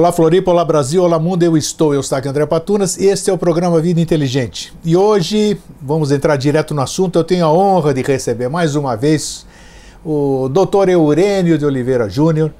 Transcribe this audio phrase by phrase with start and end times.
[0.00, 3.36] Olá Floripa, olá Brasil, olá mundo, eu estou, eu aqui André Patunas, este é o
[3.36, 4.72] programa Vida Inteligente.
[4.82, 8.96] E hoje vamos entrar direto no assunto, eu tenho a honra de receber mais uma
[8.96, 9.44] vez
[10.02, 10.88] o Dr.
[10.88, 12.50] Eurênio de Oliveira Júnior,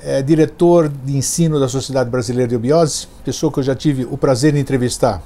[0.00, 4.16] é, diretor de ensino da Sociedade Brasileira de Biose, pessoa que eu já tive o
[4.16, 5.20] prazer de entrevistar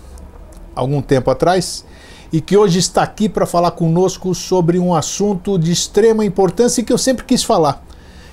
[0.75, 1.85] algum tempo atrás
[2.33, 6.85] e que hoje está aqui para falar conosco sobre um assunto de extrema importância e
[6.85, 7.85] que eu sempre quis falar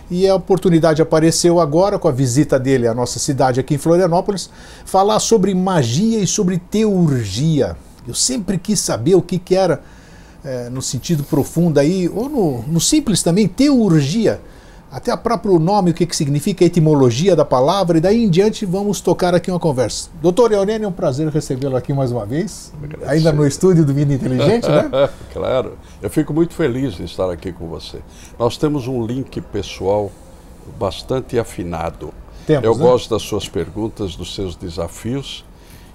[0.09, 4.49] e a oportunidade apareceu agora com a visita dele à nossa cidade aqui em Florianópolis,
[4.85, 7.77] falar sobre magia e sobre teurgia.
[8.07, 9.82] Eu sempre quis saber o que, que era,
[10.43, 14.41] é, no sentido profundo aí, ou no, no simples também, teurgia
[14.91, 18.29] até o próprio nome, o que, que significa, a etimologia da palavra, e daí em
[18.29, 20.09] diante vamos tocar aqui uma conversa.
[20.21, 22.73] Doutor Eunênio, é um prazer recebê-lo aqui mais uma vez,
[23.05, 24.90] ainda no estúdio do Vida Inteligente, né?
[25.31, 27.99] claro, eu fico muito feliz de estar aqui com você.
[28.37, 30.12] Nós temos um link pessoal
[30.79, 32.12] bastante afinado.
[32.48, 32.84] Temos, eu né?
[32.84, 35.46] gosto das suas perguntas, dos seus desafios,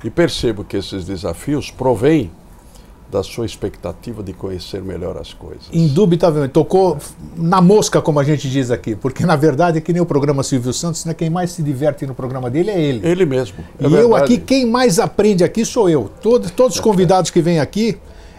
[0.05, 2.31] e percebo que esses desafios provêm
[3.15, 5.69] da sua expectativa de conhecer melhor as coisas.
[5.73, 6.98] Indubitavelmente, tocou
[7.37, 10.43] na mosca, como a gente diz aqui, porque na verdade é que nem o programa
[10.43, 13.07] Silvio Santos, né, quem mais se diverte no programa dele é ele.
[13.07, 13.59] Ele mesmo.
[13.79, 14.03] É e verdade.
[14.03, 16.11] eu aqui, quem mais aprende aqui sou eu.
[16.20, 17.97] Todos, todos os convidados que vêm aqui,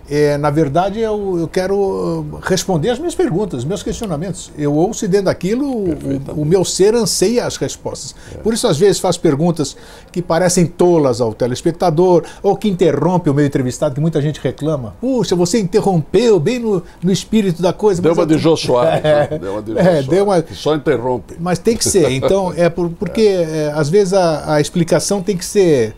[0.09, 4.51] é, na verdade, eu, eu, quero uh, responder as minhas perguntas, os meus questionamentos.
[4.55, 8.15] Eu ouço e dentro daquilo o, o, meu ser anseia as respostas.
[8.33, 8.37] É.
[8.37, 9.75] Por isso, às vezes, faço perguntas
[10.11, 14.95] que parecem tolas ao telespectador ou que interrompe o meu entrevistado, que muita gente reclama.
[15.01, 17.99] Puxa, você interrompeu bem no, no espírito da coisa.
[17.99, 19.03] Deu uma de Jô Soares.
[19.05, 19.39] É, né?
[19.39, 20.45] Deu uma de Jô é, deu uma...
[20.53, 21.35] Só interrompe.
[21.39, 22.11] Mas tem que ser.
[22.11, 25.95] Então, é por, porque, é, às vezes, a, a explicação tem que ser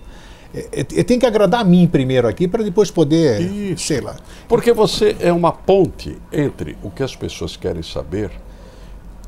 [0.53, 3.85] é, é, tem que agradar a mim primeiro aqui para depois poder, Isso.
[3.85, 4.15] sei lá.
[4.47, 8.31] Porque você é uma ponte entre o que as pessoas querem saber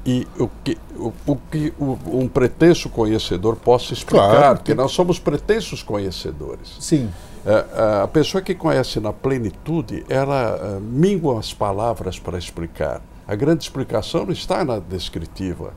[0.06, 4.92] e o que, o, o que o, um pretenso conhecedor possa explicar, claro, porque nós
[4.92, 6.78] somos pretensos conhecedores.
[6.80, 7.10] Sim.
[7.46, 13.02] É, a pessoa que conhece na plenitude, ela uh, mingua as palavras para explicar.
[13.28, 15.74] A grande explicação não está na descritiva,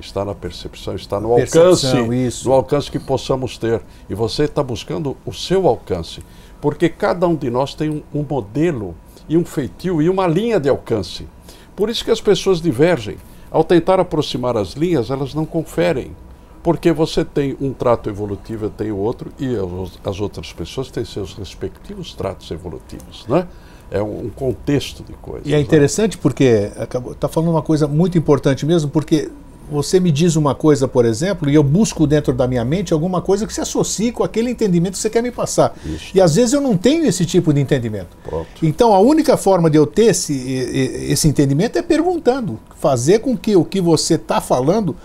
[0.00, 2.48] está na percepção, está no alcance, isso.
[2.48, 3.80] no alcance que possamos ter.
[4.08, 6.22] E você está buscando o seu alcance,
[6.60, 8.94] porque cada um de nós tem um, um modelo
[9.28, 11.26] e um feitio e uma linha de alcance.
[11.74, 13.16] Por isso que as pessoas divergem.
[13.50, 16.16] Ao tentar aproximar as linhas, elas não conferem.
[16.62, 19.48] Porque você tem um trato evolutivo, eu tenho outro, e
[20.04, 23.48] as outras pessoas têm seus respectivos tratos evolutivos, né?
[23.90, 25.46] É um contexto de coisas.
[25.46, 25.62] E é né?
[25.62, 26.20] interessante né?
[26.22, 26.70] porque
[27.10, 29.30] está falando uma coisa muito importante mesmo, porque
[29.70, 33.20] você me diz uma coisa, por exemplo, e eu busco dentro da minha mente alguma
[33.20, 35.74] coisa que se associe com aquele entendimento que você quer me passar.
[35.84, 36.10] Isso.
[36.14, 38.16] E às vezes eu não tenho esse tipo de entendimento.
[38.24, 38.46] Pronto.
[38.62, 43.56] Então a única forma de eu ter esse, esse entendimento é perguntando, fazer com que
[43.56, 44.96] o que você está falando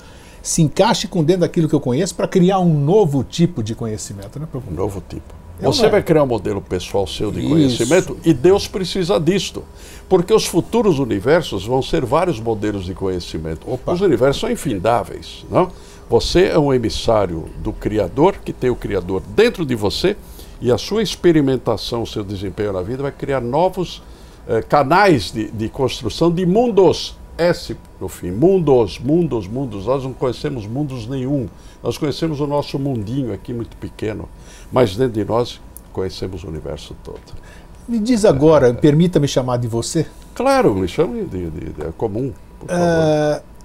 [0.41, 4.39] se encaixe com dentro daquilo que eu conheço para criar um novo tipo de conhecimento.
[4.39, 5.36] Né, um novo tipo.
[5.59, 7.49] Você vai criar um modelo pessoal seu de Isso.
[7.49, 9.63] conhecimento e Deus precisa disto.
[10.07, 13.69] Porque os futuros universos vão ser vários modelos de conhecimento.
[13.69, 13.93] Opa.
[13.93, 15.45] Os universos são infindáveis.
[15.49, 15.71] Não?
[16.09, 20.15] Você é um emissário do Criador, que tem o Criador dentro de você,
[20.61, 24.01] e a sua experimentação, o seu desempenho na vida vai criar novos
[24.47, 27.17] eh, canais de, de construção de mundos.
[27.37, 28.31] S no fim.
[28.31, 29.85] Mundos, mundos, mundos.
[29.85, 31.47] Nós não conhecemos mundos nenhum.
[31.83, 34.27] Nós conhecemos o nosso mundinho aqui muito pequeno.
[34.71, 35.61] Mas dentro de nós
[35.93, 37.19] conhecemos o universo todo.
[37.87, 40.05] Me diz agora, permita-me chamar de você.
[40.35, 43.41] Claro, me chame de, de, de é comum, por favor.
[43.41, 43.57] Uh,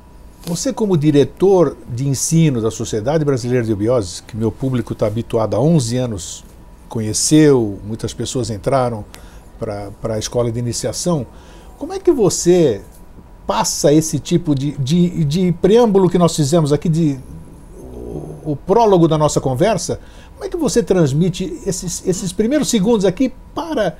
[0.44, 5.54] você, como diretor de ensino da Sociedade Brasileira de Bioses, que meu público está habituado
[5.54, 6.44] há 11 anos,
[6.88, 9.04] conheceu, muitas pessoas entraram
[9.58, 11.26] para a escola de iniciação,
[11.78, 12.82] como é que você
[13.46, 17.20] passa esse tipo de, de, de preâmbulo que nós fizemos aqui, de,
[17.78, 20.00] o, o prólogo da nossa conversa,
[20.42, 23.96] como é que você transmite esses, esses primeiros segundos aqui para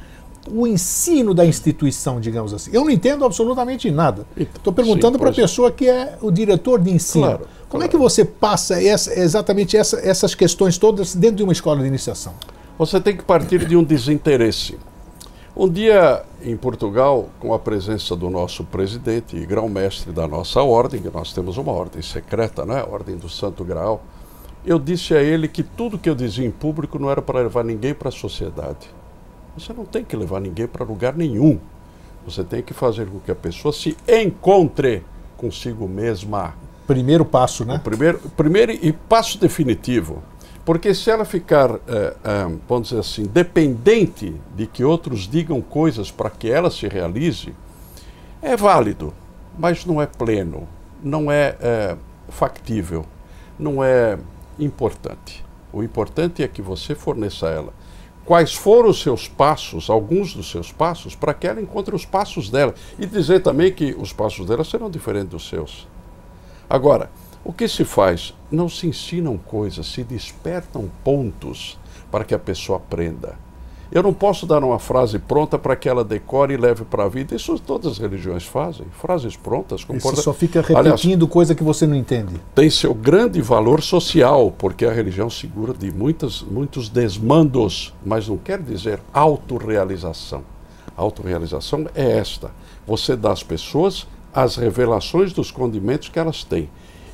[0.50, 2.72] o ensino da instituição, digamos assim?
[2.72, 4.26] Eu não entendo absolutamente nada.
[4.36, 7.26] Estou perguntando para a pessoa que é o diretor de ensino.
[7.26, 7.84] Claro, Como claro.
[7.84, 11.86] é que você passa essa, exatamente essa, essas questões todas dentro de uma escola de
[11.86, 12.34] iniciação?
[12.76, 14.76] Você tem que partir de um desinteresse.
[15.56, 21.00] Um dia em Portugal, com a presença do nosso presidente e grão-mestre da nossa ordem,
[21.00, 22.80] que nós temos uma ordem secreta, né?
[22.80, 24.02] a Ordem do Santo Graal,
[24.64, 27.64] eu disse a ele que tudo que eu dizia em público não era para levar
[27.64, 28.88] ninguém para a sociedade.
[29.56, 31.58] Você não tem que levar ninguém para lugar nenhum.
[32.24, 35.02] Você tem que fazer com que a pessoa se encontre
[35.36, 36.54] consigo mesma.
[36.86, 37.76] Primeiro passo, né?
[37.76, 40.22] O primeiro, primeiro e passo definitivo.
[40.64, 46.10] Porque se ela ficar, é, é, vamos dizer assim, dependente de que outros digam coisas
[46.10, 47.52] para que ela se realize,
[48.40, 49.12] é válido,
[49.58, 50.68] mas não é pleno,
[51.02, 51.96] não é, é
[52.28, 53.04] factível,
[53.58, 54.16] não é
[54.58, 55.44] importante.
[55.72, 57.72] O importante é que você forneça a ela
[58.24, 62.50] quais foram os seus passos, alguns dos seus passos, para que ela encontre os passos
[62.50, 62.74] dela.
[62.98, 65.88] E dizer também que os passos dela serão diferentes dos seus.
[66.68, 67.10] Agora,
[67.44, 68.34] o que se faz?
[68.50, 71.78] Não se ensinam coisas, se despertam pontos
[72.10, 73.36] para que a pessoa aprenda.
[73.94, 77.08] Eu não posso dar uma frase pronta para que ela decore e leve para a
[77.10, 77.36] vida.
[77.36, 78.86] Isso todas as religiões fazem.
[78.90, 79.84] Frases prontas.
[79.84, 80.16] Comporta...
[80.16, 82.40] Você só fica repetindo Aliás, coisa que você não entende.
[82.54, 88.38] Tem seu grande valor social, porque a religião segura de muitas, muitos desmandos, mas não
[88.38, 90.42] quer dizer autorrealização.
[90.96, 92.50] Autorrealização é esta:
[92.86, 96.70] você dá às pessoas as revelações dos condimentos que elas têm.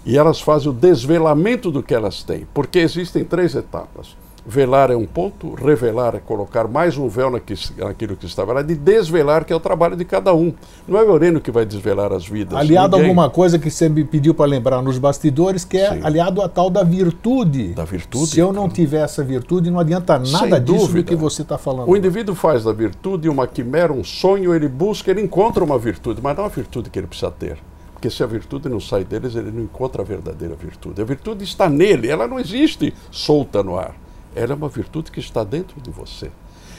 [0.07, 4.17] E elas fazem o desvelamento do que elas têm, porque existem três etapas.
[4.47, 8.75] Velar é um ponto, revelar é colocar mais um véu naquilo que está velado, e
[8.75, 10.53] desvelar, que é o trabalho de cada um.
[10.87, 12.57] Não é o Eurênio que vai desvelar as vidas.
[12.57, 13.07] Aliado Ninguém...
[13.07, 16.01] a alguma coisa que você me pediu para lembrar nos bastidores, que é Sim.
[16.03, 17.75] aliado a tal da virtude.
[17.75, 18.27] Da virtude.
[18.27, 21.03] Se eu não tiver essa virtude, não adianta nada Sem disso dúvida.
[21.03, 21.89] do que você está falando.
[21.91, 26.21] O indivíduo faz da virtude uma quimera, um sonho, ele busca, ele encontra uma virtude,
[26.23, 27.59] mas não a virtude que ele precisa ter.
[27.93, 31.03] Porque se a virtude não sai deles, ele não encontra a verdadeira virtude.
[31.03, 33.95] A virtude está nele, ela não existe solta no ar.
[34.39, 36.31] Ela é uma virtude que está dentro de você.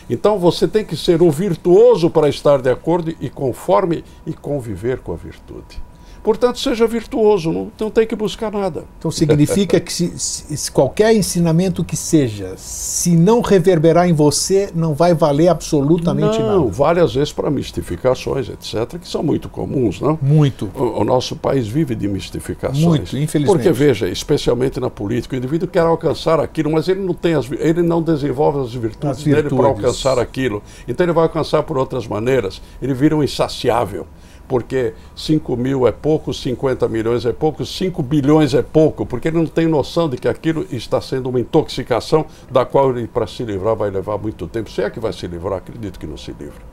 [0.09, 4.99] Então você tem que ser o virtuoso para estar de acordo e conforme e conviver
[4.99, 5.88] com a virtude.
[6.23, 8.83] Portanto, seja virtuoso, não, não tem que buscar nada.
[8.97, 14.93] Então significa que se, se, qualquer ensinamento que seja, se não reverberar em você, não
[14.93, 16.57] vai valer absolutamente não, nada.
[16.57, 20.19] Não, várias vezes para mistificações, etc., que são muito comuns, não?
[20.21, 20.69] Muito.
[20.75, 22.83] O, o, nosso país vive de mistificações.
[22.83, 23.55] Muito, infelizmente.
[23.55, 27.49] Porque, veja, especialmente na política, o indivíduo quer alcançar aquilo, mas ele não tem as,
[27.51, 29.49] ele não desenvolve as virtudes, as virtudes.
[29.49, 30.61] dele para alcançar aquilo.
[30.87, 32.61] Então ele vai alcançar por outras maneiras.
[32.81, 34.05] Ele vira um insaciável
[34.49, 39.37] porque 5 mil é pouco, 50 milhões é pouco, 5 bilhões é pouco, porque ele
[39.37, 43.43] não tem noção de que aquilo está sendo uma intoxicação da qual ele, para se
[43.43, 44.71] livrar, vai levar muito tempo.
[44.71, 46.67] Se é que vai se livrar, acredito que não se livra.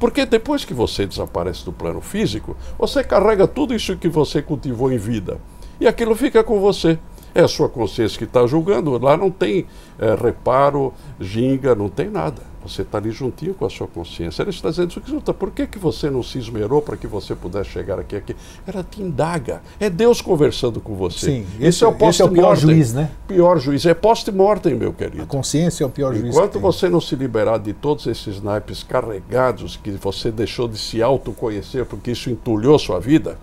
[0.00, 4.90] Porque depois que você desaparece do plano físico, você carrega tudo isso que você cultivou
[4.90, 5.38] em vida.
[5.80, 6.98] E aquilo fica com você.
[7.32, 8.98] É a sua consciência que está julgando.
[8.98, 9.66] Lá não tem
[10.00, 12.49] é, reparo, ginga, não tem nada.
[12.62, 14.42] Você está ali juntinho com a sua consciência.
[14.42, 17.70] Ela está dizendo, escuta, por que, que você não se esmerou para que você pudesse
[17.70, 18.36] chegar aqui, aqui?
[18.66, 19.62] Ela te indaga.
[19.78, 21.26] É Deus conversando com você.
[21.26, 23.10] Sim, esse, é o esse é o pior juiz, né?
[23.26, 23.86] Pior juiz.
[23.86, 25.22] É post-mortem, meu querido.
[25.22, 26.34] A consciência é o pior juiz.
[26.34, 31.02] Enquanto você não se liberar de todos esses naipes carregados que você deixou de se
[31.02, 33.38] autoconhecer porque isso entulhou sua vida,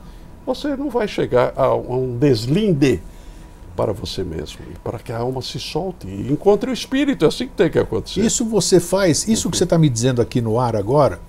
[0.46, 3.02] você não vai chegar a um deslinde
[3.78, 7.48] para você mesmo, para que a alma se solte e encontre o espírito, é assim
[7.48, 8.22] que tem que acontecer.
[8.22, 11.22] Isso você faz, isso que você está me dizendo aqui no ar agora,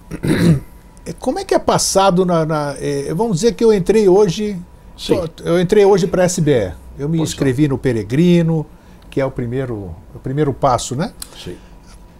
[1.04, 2.46] é, como é que é passado na.
[2.46, 4.56] na é, vamos dizer que eu entrei hoje.
[4.96, 5.20] Sim.
[5.44, 6.72] Eu entrei hoje para a SBE.
[6.98, 7.68] Eu me pois inscrevi é.
[7.68, 8.66] no Peregrino,
[9.10, 11.12] que é o primeiro, o primeiro passo, né?
[11.44, 11.56] Sim.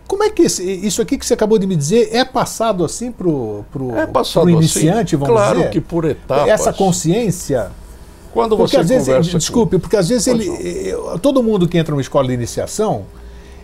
[0.07, 3.11] Como é que esse, isso aqui que você acabou de me dizer é passado assim
[3.11, 3.65] para o
[3.97, 5.71] é passado iniciante, assim, vamos claro dizer?
[5.71, 6.49] Claro que por etapas.
[6.49, 7.71] Essa consciência
[8.33, 9.81] quando porque você às vezes, conversa desculpe, com...
[9.81, 13.05] porque às vezes ele, eh, todo mundo que entra numa escola de iniciação,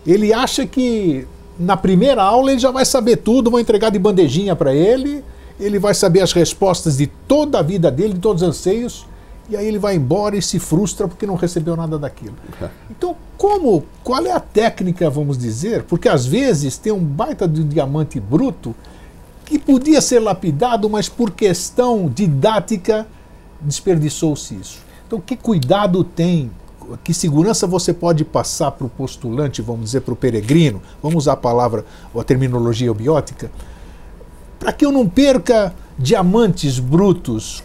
[0.06, 1.26] ele acha que
[1.58, 5.24] na primeira aula ele já vai saber tudo, vão entregar de bandejinha para ele,
[5.58, 9.06] ele vai saber as respostas de toda a vida dele, de todos os anseios,
[9.48, 12.34] e aí ele vai embora e se frustra porque não recebeu nada daquilo.
[12.90, 15.82] Então, como, qual é a técnica, vamos dizer?
[15.82, 18.74] Porque às vezes tem um baita de diamante bruto
[19.44, 23.06] que podia ser lapidado, mas por questão didática
[23.64, 24.78] desperdiçou-se isso.
[25.06, 26.50] Então, que cuidado tem,
[27.02, 31.32] que segurança você pode passar para o postulante, vamos dizer, para o peregrino, vamos usar
[31.32, 33.50] a palavra ou a terminologia biótica,
[34.58, 37.60] para que eu não perca diamantes brutos.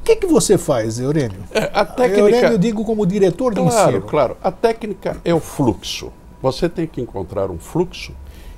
[0.00, 1.40] O que, que você faz, Eurênio?
[1.50, 2.20] É, a técnica...
[2.20, 4.02] Eurênio, eu digo como diretor de claro, ensino.
[4.06, 6.12] Claro, a técnica é o fluxo.
[6.40, 8.12] Você tem que encontrar um fluxo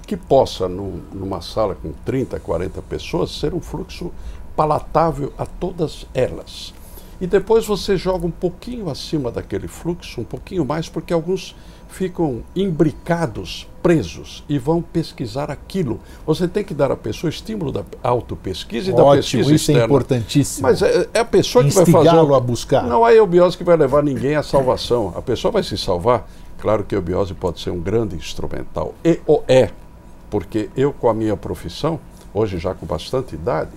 [0.07, 4.11] que possa, no, numa sala com 30, 40 pessoas, ser um fluxo
[4.59, 6.75] palatável a todas elas.
[7.21, 11.55] E depois você joga um pouquinho acima daquele fluxo, um pouquinho mais, porque alguns
[11.89, 16.01] ficam imbricados, presos e vão pesquisar aquilo.
[16.27, 19.55] Você tem que dar à pessoa estímulo da autopesquisa e Ótimo, da pesquisa isso é
[19.55, 19.81] externa.
[19.81, 20.63] é importantíssimo.
[20.67, 22.09] Mas é, é a pessoa que vai fazer.
[22.09, 22.83] a buscar.
[22.83, 25.13] Não é a eubiose que vai levar ninguém à salvação.
[25.17, 26.29] A pessoa vai se salvar.
[26.59, 28.93] Claro que a eubiose pode ser um grande instrumental.
[29.05, 29.71] E o é.
[30.29, 32.01] Porque eu, com a minha profissão,
[32.35, 33.71] hoje já com bastante idade,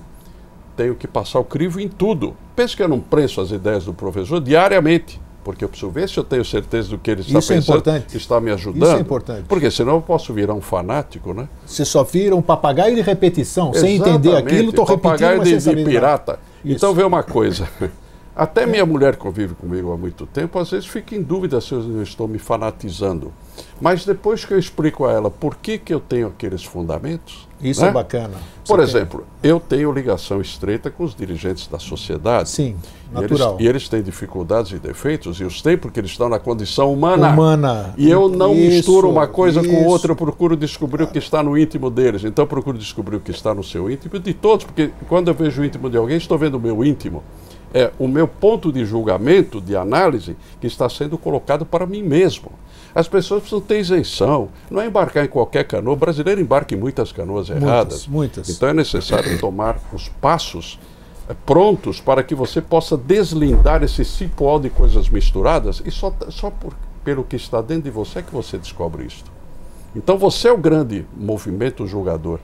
[0.82, 2.36] tenho que passar o crivo em tudo.
[2.56, 6.18] Penso que eu não prenso as ideias do professor diariamente, porque eu preciso ver se
[6.18, 8.84] eu tenho certeza do que ele está Isso é pensando, é está me ajudando.
[8.84, 9.44] Isso é importante.
[9.48, 11.48] Porque senão eu posso virar um fanático, né?
[11.66, 15.58] Você só vira um papagaio de repetição, Exatamente, sem entender aquilo, estou repetindo, papagaio de,
[15.58, 16.40] de pirata.
[16.66, 16.76] Isso.
[16.78, 17.68] Então vê uma coisa,
[18.42, 22.02] Até minha mulher convive comigo há muito tempo, às vezes fica em dúvida se eu
[22.02, 23.32] estou me fanatizando.
[23.80, 27.48] Mas depois que eu explico a ela por que, que eu tenho aqueles fundamentos.
[27.62, 27.90] Isso né?
[27.90, 28.34] é bacana.
[28.66, 32.50] Por exemplo, eu tenho ligação estreita com os dirigentes da sociedade.
[32.50, 32.76] Sim,
[33.14, 33.58] e eles, natural.
[33.60, 37.30] e eles têm dificuldades e defeitos, e os têm porque eles estão na condição humana.
[37.30, 37.94] Humana.
[37.96, 39.86] E eu não Isso, misturo uma coisa com isso.
[39.86, 42.24] outra, eu procuro descobrir o que está no íntimo deles.
[42.24, 45.36] Então eu procuro descobrir o que está no seu íntimo de todos, porque quando eu
[45.36, 47.22] vejo o íntimo de alguém, estou vendo o meu íntimo.
[47.74, 52.52] É o meu ponto de julgamento, de análise, que está sendo colocado para mim mesmo.
[52.94, 54.50] As pessoas precisam ter isenção.
[54.70, 55.94] Não é embarcar em qualquer canoa.
[55.94, 58.08] O brasileiro embarca em muitas canoas erradas.
[58.08, 58.50] muitas.
[58.50, 60.78] Então é necessário tomar os passos
[61.30, 66.50] eh, prontos para que você possa deslindar esse cipoal de coisas misturadas e só, só
[66.50, 66.74] por,
[67.06, 69.32] pelo que está dentro de você é que você descobre isto.
[69.96, 72.40] Então você é o grande movimento julgador.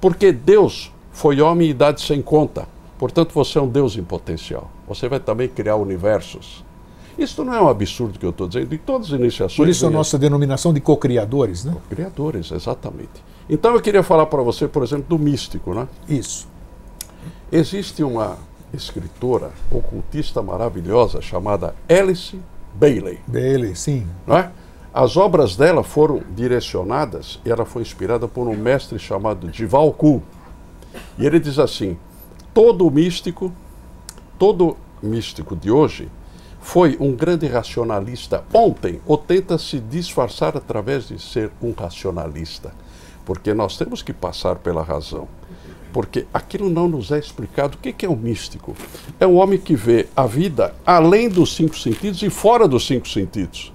[0.00, 2.68] Porque Deus foi homem e idade sem conta.
[2.98, 4.70] Portanto, você é um Deus em potencial.
[4.88, 6.64] Você vai também criar universos.
[7.16, 8.74] Isso não é um absurdo que eu estou dizendo.
[8.74, 9.56] Em todas as iniciações.
[9.56, 11.74] Por isso a nossa denominação de co-criadores, né?
[11.88, 13.24] Criadores, exatamente.
[13.48, 15.88] Então eu queria falar para você, por exemplo, do místico, né?
[16.08, 16.46] Isso.
[17.50, 18.36] Existe uma
[18.72, 22.38] escritora ocultista maravilhosa chamada Alice
[22.74, 24.06] Bailey, Bailey, sim.
[24.26, 24.50] não é?
[24.92, 30.22] As obras dela foram direcionadas e ela foi inspirada por um mestre chamado Dival Ku.
[31.18, 31.96] E ele diz assim:
[32.58, 33.52] todo místico,
[34.36, 36.08] todo místico de hoje
[36.60, 42.74] foi um grande racionalista ontem ou tenta se disfarçar através de ser um racionalista.
[43.24, 45.28] Porque nós temos que passar pela razão.
[45.92, 47.78] Porque aquilo não nos é explicado.
[47.78, 48.74] O que é um místico?
[49.20, 53.08] É um homem que vê a vida além dos cinco sentidos e fora dos cinco
[53.08, 53.72] sentidos.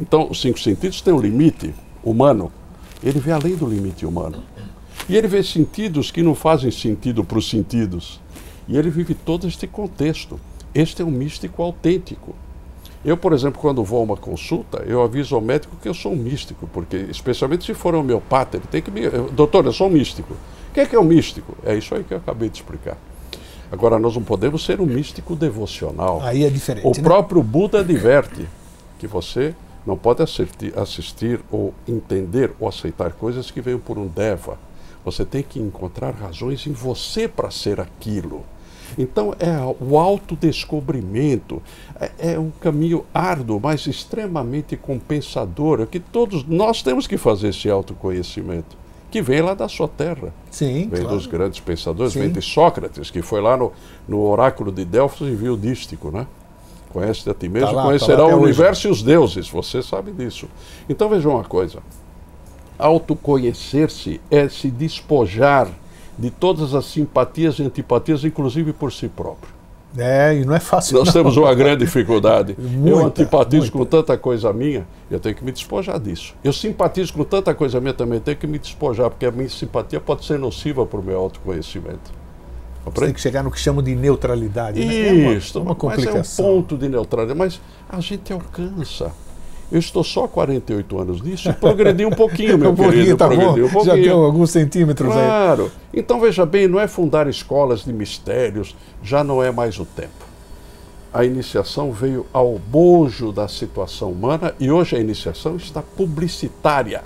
[0.00, 1.72] Então, os cinco sentidos têm um limite
[2.02, 2.50] humano.
[3.00, 4.42] Ele vê além do limite humano.
[5.08, 8.23] E ele vê sentidos que não fazem sentido para os sentidos.
[8.66, 10.40] E ele vive todo este contexto.
[10.74, 12.34] Este é um místico autêntico.
[13.04, 16.12] Eu, por exemplo, quando vou a uma consulta, eu aviso ao médico que eu sou
[16.12, 19.08] um místico, porque, especialmente se for homeopata, ele tem que me.
[19.32, 20.32] Doutor, eu sou um místico.
[20.32, 21.54] O que é que é um místico?
[21.64, 22.96] É isso aí que eu acabei de explicar.
[23.70, 26.20] Agora, nós não podemos ser um místico devocional.
[26.22, 26.86] Aí é diferente.
[26.86, 27.02] O né?
[27.02, 28.48] próprio Buda adverte
[28.98, 29.54] que você
[29.86, 34.58] não pode assistir, assistir ou entender ou aceitar coisas que venham por um deva.
[35.04, 38.42] Você tem que encontrar razões em você para ser aquilo.
[38.98, 41.62] Então é o autodescobrimento.
[42.00, 45.80] É, é um caminho árduo, mas extremamente compensador.
[45.80, 48.76] É que todos nós temos que fazer esse autoconhecimento,
[49.10, 50.32] que vem lá da sua terra.
[50.50, 51.16] Sim, Vem claro.
[51.16, 52.20] dos grandes pensadores, Sim.
[52.20, 53.72] vem de Sócrates, que foi lá no,
[54.08, 56.26] no oráculo de Delfos e viu o dístico, né?
[56.92, 58.44] Conhece a ti mesmo, Tá lá, tá conhecerá até o hoje.
[58.44, 60.48] universo e os deuses, você sabe disso.
[60.88, 61.80] Então veja uma coisa:
[62.78, 65.68] autoconhecer-se é se despojar
[66.18, 69.52] de todas as simpatias e antipatias, inclusive por si próprio.
[69.96, 70.98] É, e não é fácil.
[70.98, 71.12] Nós não.
[71.12, 72.56] temos uma grande dificuldade.
[72.58, 73.78] eu Muita, antipatizo muita.
[73.78, 76.34] com tanta coisa minha, eu tenho que me despojar disso.
[76.42, 80.00] Eu simpatizo com tanta coisa minha também, tenho que me despojar, porque a minha simpatia
[80.00, 82.12] pode ser nociva para o meu autoconhecimento.
[82.92, 84.84] Tem que chegar no que chamam de neutralidade.
[84.84, 85.08] né?
[85.08, 86.44] É uma- Isso, é uma mas é um complicação.
[86.44, 89.10] ponto de neutralidade, mas a gente alcança.
[89.74, 93.16] Eu estou só há 48 anos nisso e progredi um pouquinho, meu Um pouquinho, querido.
[93.16, 93.34] tá bom?
[93.34, 94.02] progredi um Já pouquinho.
[94.04, 95.16] tem alguns centímetros aí.
[95.16, 95.72] Claro.
[95.92, 100.24] Então veja bem, não é fundar escolas de mistérios, já não é mais o tempo.
[101.12, 107.02] A iniciação veio ao bojo da situação humana e hoje a iniciação está publicitária.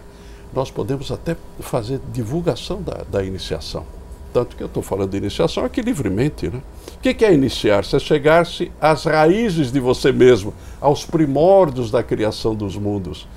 [0.52, 3.86] Nós podemos até fazer divulgação da, da iniciação.
[4.30, 6.48] Tanto que eu estou falando de iniciação aqui livremente.
[6.48, 6.60] Né?
[6.98, 7.94] O que é iniciar-se?
[7.94, 13.28] É chegar-se às raízes de você mesmo, aos primórdios da criação dos mundos.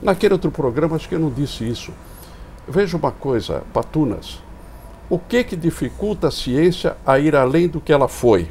[0.00, 1.92] Naquele outro programa, acho que eu não disse isso.
[2.66, 4.38] Veja uma coisa, Patunas.
[5.10, 8.48] O que que dificulta a ciência a ir além do que ela foi?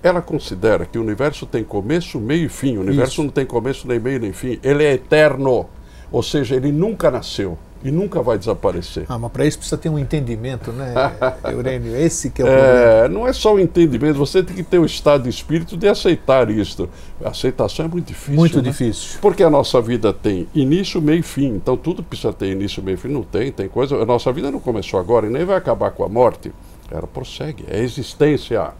[0.00, 2.76] Ela considera que o universo tem começo, meio e fim.
[2.76, 3.22] O universo Isso.
[3.24, 4.60] não tem começo, nem meio, nem fim.
[4.62, 5.66] Ele é eterno.
[6.12, 9.04] Ou seja, ele nunca nasceu e nunca vai desaparecer.
[9.08, 10.94] Ah, mas para isso precisa ter um entendimento, né,
[11.50, 11.96] Eurênio?
[11.96, 12.78] Esse que é o problema.
[12.78, 15.88] É, não é só o entendimento, você tem que ter o estado de espírito de
[15.88, 16.88] aceitar isto.
[17.24, 18.34] A aceitação é muito difícil.
[18.34, 18.70] Muito né?
[18.70, 19.18] difícil.
[19.20, 21.48] Porque a nossa vida tem início, meio e fim.
[21.48, 23.08] Então tudo precisa ter início, meio e fim.
[23.08, 23.96] Não tem, tem coisa.
[23.96, 26.52] A nossa vida não começou agora e nem vai acabar com a morte.
[26.90, 27.64] Ela prossegue.
[27.68, 28.70] É existência.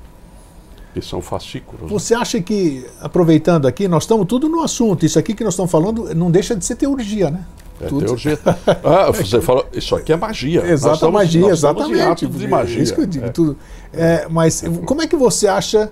[0.93, 1.83] Que são fascículos.
[1.83, 1.89] né?
[1.89, 5.07] Você acha que, aproveitando aqui, nós estamos tudo no assunto.
[5.07, 7.47] Isso aqui que nós estamos falando não deixa de ser teologia, né?
[7.81, 8.05] É Tudo.
[8.07, 8.39] teurgia.
[8.85, 10.61] Ah, você falou, isso aqui é magia.
[10.61, 12.27] Nós Exata estamos- magia, exatamente.
[12.27, 12.83] de magia.
[12.83, 13.25] Isso que eu digo.
[13.27, 13.29] É.
[13.31, 13.57] Tudo.
[13.93, 15.91] É, mas como é que você acha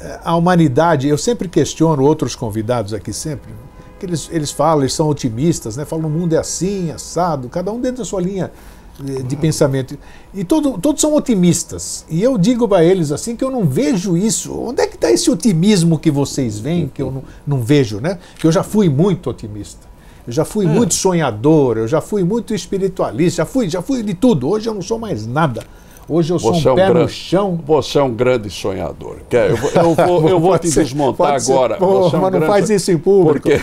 [0.00, 1.08] eh, a humanidade?
[1.08, 3.52] Eu sempre questiono outros convidados aqui sempre.
[3.98, 5.84] Que eles, eles falam, eles são otimistas, né?
[5.84, 8.50] Falam o mundo é assim, assado, cada um dentro da sua linha
[8.98, 9.98] de, de pensamento.
[10.34, 12.04] E todo, todos são otimistas.
[12.08, 14.58] E eu digo para eles assim que eu não vejo isso.
[14.58, 18.18] Onde é que está esse otimismo que vocês veem, que eu não, não vejo, né?
[18.38, 19.86] Que eu já fui muito otimista.
[20.26, 20.68] Eu já fui é.
[20.68, 24.48] muito sonhador, eu já fui muito espiritualista, já fui, já fui de tudo.
[24.48, 25.62] Hoje eu não sou mais nada.
[26.08, 27.60] Hoje eu sou você um, é um pé grande, no chão.
[27.66, 29.18] Você é um grande sonhador.
[29.30, 31.76] Eu, eu vou, eu vou te ser, desmontar agora.
[31.76, 33.48] Pô, é um mas não faz isso em público.
[33.48, 33.60] Porque,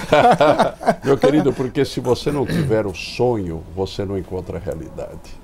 [1.06, 5.44] meu querido, porque se você não tiver o sonho, você não encontra a realidade.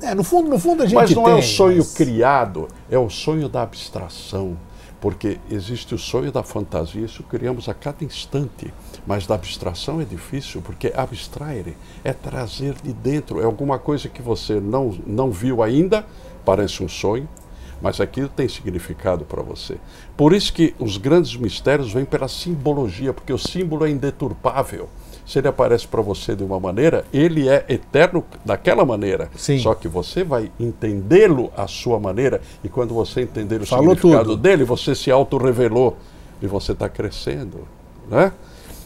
[0.00, 1.94] É, no fundo, no fundo a gente Mas não tem, é o sonho mas...
[1.94, 4.56] criado, é o sonho da abstração.
[5.02, 8.72] Porque existe o sonho da fantasia, isso criamos a cada instante.
[9.04, 14.22] Mas da abstração é difícil, porque abstrair é trazer de dentro, é alguma coisa que
[14.22, 16.06] você não, não viu ainda,
[16.44, 17.28] parece um sonho,
[17.82, 19.76] mas aquilo tem significado para você.
[20.16, 24.88] Por isso que os grandes mistérios vêm pela simbologia, porque o símbolo é indeturpável.
[25.32, 29.30] Se ele aparece para você de uma maneira, ele é eterno daquela maneira.
[29.34, 29.58] Sim.
[29.60, 34.32] Só que você vai entendê-lo à sua maneira, e quando você entender o Falou significado
[34.32, 34.42] tudo.
[34.42, 35.96] dele, você se auto-revelou
[36.42, 37.66] e você está crescendo.
[38.10, 38.30] Né?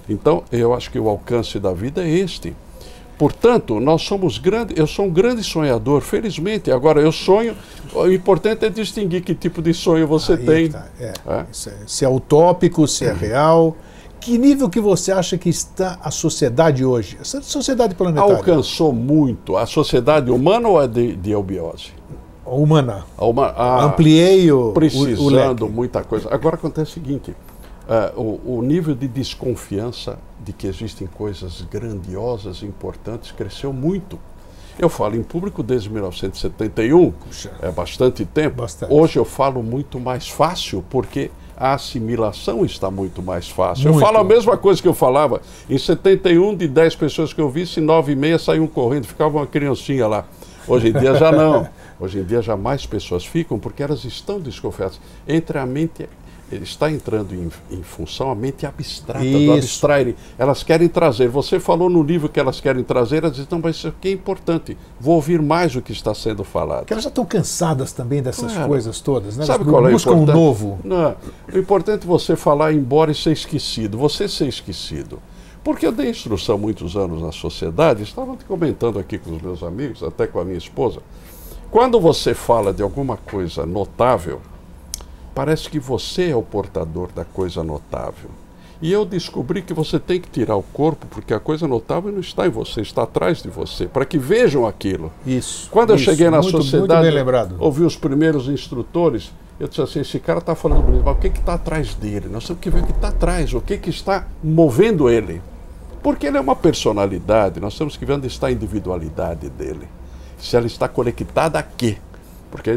[0.08, 2.54] Então, eu acho que o alcance da vida é este.
[3.18, 6.70] Portanto, nós somos grandes, eu sou um grande sonhador, felizmente.
[6.70, 7.56] Agora, eu sonho,
[7.92, 10.68] o importante é distinguir que tipo de sonho você Aí tem.
[10.68, 10.86] Tá.
[11.00, 11.12] É.
[11.26, 11.46] É.
[11.88, 13.76] Se é utópico, se é real.
[14.26, 17.16] Que nível que você acha que está a sociedade hoje?
[17.20, 18.34] Essa sociedade planetária.
[18.34, 19.56] Alcançou muito.
[19.56, 21.92] A sociedade humana ou a de, de eubiose?
[22.44, 23.04] Humana.
[23.16, 26.28] A uma, a, Ampliei o Precisando o, o muita coisa.
[26.34, 32.62] Agora acontece o seguinte uh, o, o, nível de desconfiança de que existem coisas grandiosas
[32.62, 34.18] e importantes cresceu muito.
[34.76, 38.56] Eu falo em público desde 1971, Puxa, é bastante tempo.
[38.62, 38.92] Bastante.
[38.92, 43.84] Hoje eu falo muito mais fácil, porque a assimilação está muito mais fácil.
[43.84, 43.96] Muito.
[43.96, 45.40] Eu falo a mesma coisa que eu falava.
[45.68, 49.38] Em 71, de 10 pessoas que eu vi, se 9 e meia saíam correndo, ficava
[49.38, 50.24] uma criancinha lá.
[50.68, 51.68] Hoje em dia já não.
[51.98, 55.00] Hoje em dia já mais pessoas ficam porque elas estão desconfiadas.
[55.26, 56.06] Entre a mente
[56.52, 59.46] está entrando em, em, função a mente abstrata isso.
[59.46, 60.14] do abstrair.
[60.38, 61.28] Elas querem trazer.
[61.28, 64.12] Você falou no livro que elas querem trazer, elas dizem, não, mas isso aqui é
[64.12, 64.76] importante.
[65.00, 66.80] Vou ouvir mais o que está sendo falado.
[66.80, 68.68] Porque elas já estão cansadas também dessas claro.
[68.68, 69.44] coisas todas, né?
[69.44, 70.38] Sabe elas qual é buscam o importante?
[70.38, 70.78] um novo.
[70.84, 71.16] Não,
[71.52, 73.98] o importante é você falar embora e ser esquecido.
[73.98, 75.20] Você ser esquecido.
[75.64, 80.00] Porque eu dei instrução muitos anos na sociedade, estava comentando aqui com os meus amigos,
[80.00, 81.00] até com a minha esposa.
[81.72, 84.40] Quando você fala de alguma coisa notável,
[85.36, 88.30] parece que você é o portador da coisa notável.
[88.80, 92.20] E eu descobri que você tem que tirar o corpo, porque a coisa notável não
[92.20, 95.12] está em você, está atrás de você, para que vejam aquilo.
[95.26, 95.68] Isso.
[95.70, 100.00] Quando eu isso, cheguei na muito, sociedade, muito ouvi os primeiros instrutores, eu disse assim:
[100.00, 102.28] esse cara está falando bonito, mas o que está atrás dele?
[102.30, 105.42] Nós temos que ver o que está atrás, o que, que está movendo ele.
[106.02, 109.86] Porque ele é uma personalidade, nós temos que ver onde está a individualidade dele.
[110.38, 111.98] Se ela está conectada a quê?
[112.56, 112.74] Porque a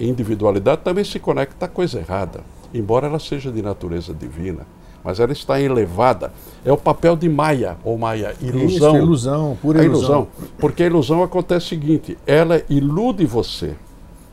[0.00, 2.40] individualidade também se conecta à coisa errada,
[2.72, 4.66] embora ela seja de natureza divina.
[5.04, 6.32] Mas ela está elevada.
[6.64, 8.94] É o papel de Maia, ou Maia, ilusão.
[8.94, 10.02] Isso, ilusão, pura ilusão.
[10.02, 10.28] ilusão.
[10.58, 13.76] Porque a ilusão acontece o seguinte: ela ilude você,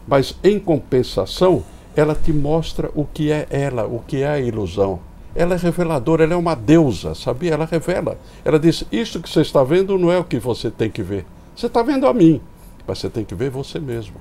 [0.08, 1.62] mas em compensação,
[1.94, 5.00] ela te mostra o que é ela, o que é a ilusão.
[5.36, 7.54] Ela é reveladora, ela é uma deusa, sabia?
[7.54, 8.18] Ela revela.
[8.46, 11.26] Ela diz: Isso que você está vendo não é o que você tem que ver.
[11.54, 12.40] Você está vendo a mim,
[12.88, 14.16] mas você tem que ver você mesmo.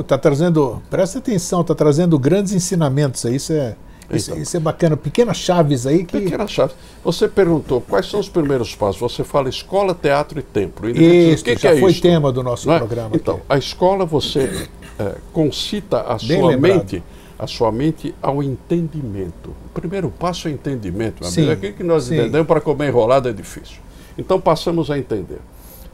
[0.00, 4.60] Está trazendo, presta atenção, está trazendo grandes ensinamentos aí, isso é, então, isso, isso, é
[4.60, 4.96] bacana.
[4.96, 6.20] Pequenas chaves aí que.
[6.20, 6.76] Pequenas chaves.
[7.04, 9.00] Você perguntou quais são os primeiros passos.
[9.00, 10.88] Você fala escola, teatro e templo.
[10.88, 12.02] Isso, o que, já que é foi isso?
[12.02, 12.78] tema do nosso é?
[12.78, 13.10] programa.
[13.14, 13.44] Então, aqui.
[13.48, 16.78] a escola você é, concita a Bem sua lembrado.
[16.78, 17.02] mente
[17.38, 19.50] a sua mente ao entendimento.
[19.66, 21.24] O primeiro passo é entendimento.
[21.26, 22.14] Sim, Aquilo que nós sim.
[22.14, 23.76] entendemos para comer enrolado é difícil.
[24.16, 25.38] Então passamos a entender.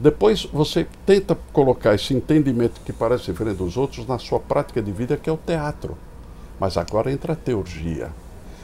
[0.03, 4.91] Depois você tenta colocar esse entendimento que parece diferente dos outros na sua prática de
[4.91, 5.97] vida, que é o teatro.
[6.59, 8.09] Mas agora entra a teurgia.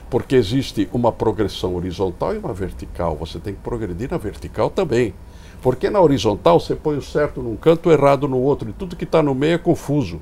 [0.09, 3.15] Porque existe uma progressão horizontal e uma vertical.
[3.15, 5.13] Você tem que progredir na vertical também.
[5.61, 8.97] Porque na horizontal você põe o certo num canto, o errado no outro, e tudo
[8.97, 10.19] que está no meio é confuso.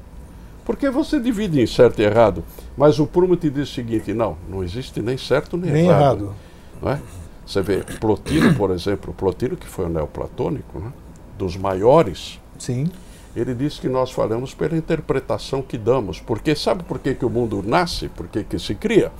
[0.64, 2.44] Porque você divide em certo e errado.
[2.78, 6.26] Mas o prumo te diz o seguinte: não, não existe nem certo nem, nem errado.
[6.26, 6.36] errado.
[6.80, 7.02] Não é?
[7.44, 10.92] Você vê, Plotino, por exemplo, Plotino, que foi o neoplatônico, né?
[11.38, 12.90] Dos maiores, Sim.
[13.36, 16.20] ele diz que nós falamos pela interpretação que damos.
[16.20, 18.10] Porque sabe por que, que o mundo nasce?
[18.10, 19.12] Por que, que se cria?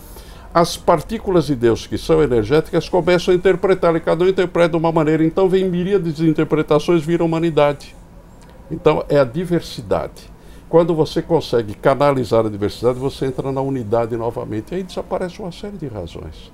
[0.54, 4.78] As partículas de Deus que são energéticas começam a interpretar, e cada um interpreta de
[4.78, 5.24] uma maneira.
[5.24, 7.96] Então vem miríades de interpretações, vira humanidade.
[8.72, 10.38] Então é a diversidade.
[10.70, 14.74] Quando você consegue canalizar a diversidade, você entra na unidade novamente.
[14.74, 16.52] E aí desaparece uma série de razões.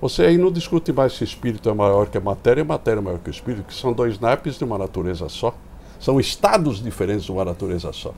[0.00, 3.02] Você aí não discute mais se espírito é maior que a matéria e matéria é
[3.02, 5.52] maior que o espírito, que são dois naipes de uma natureza só.
[5.98, 8.12] São estados diferentes de uma natureza só.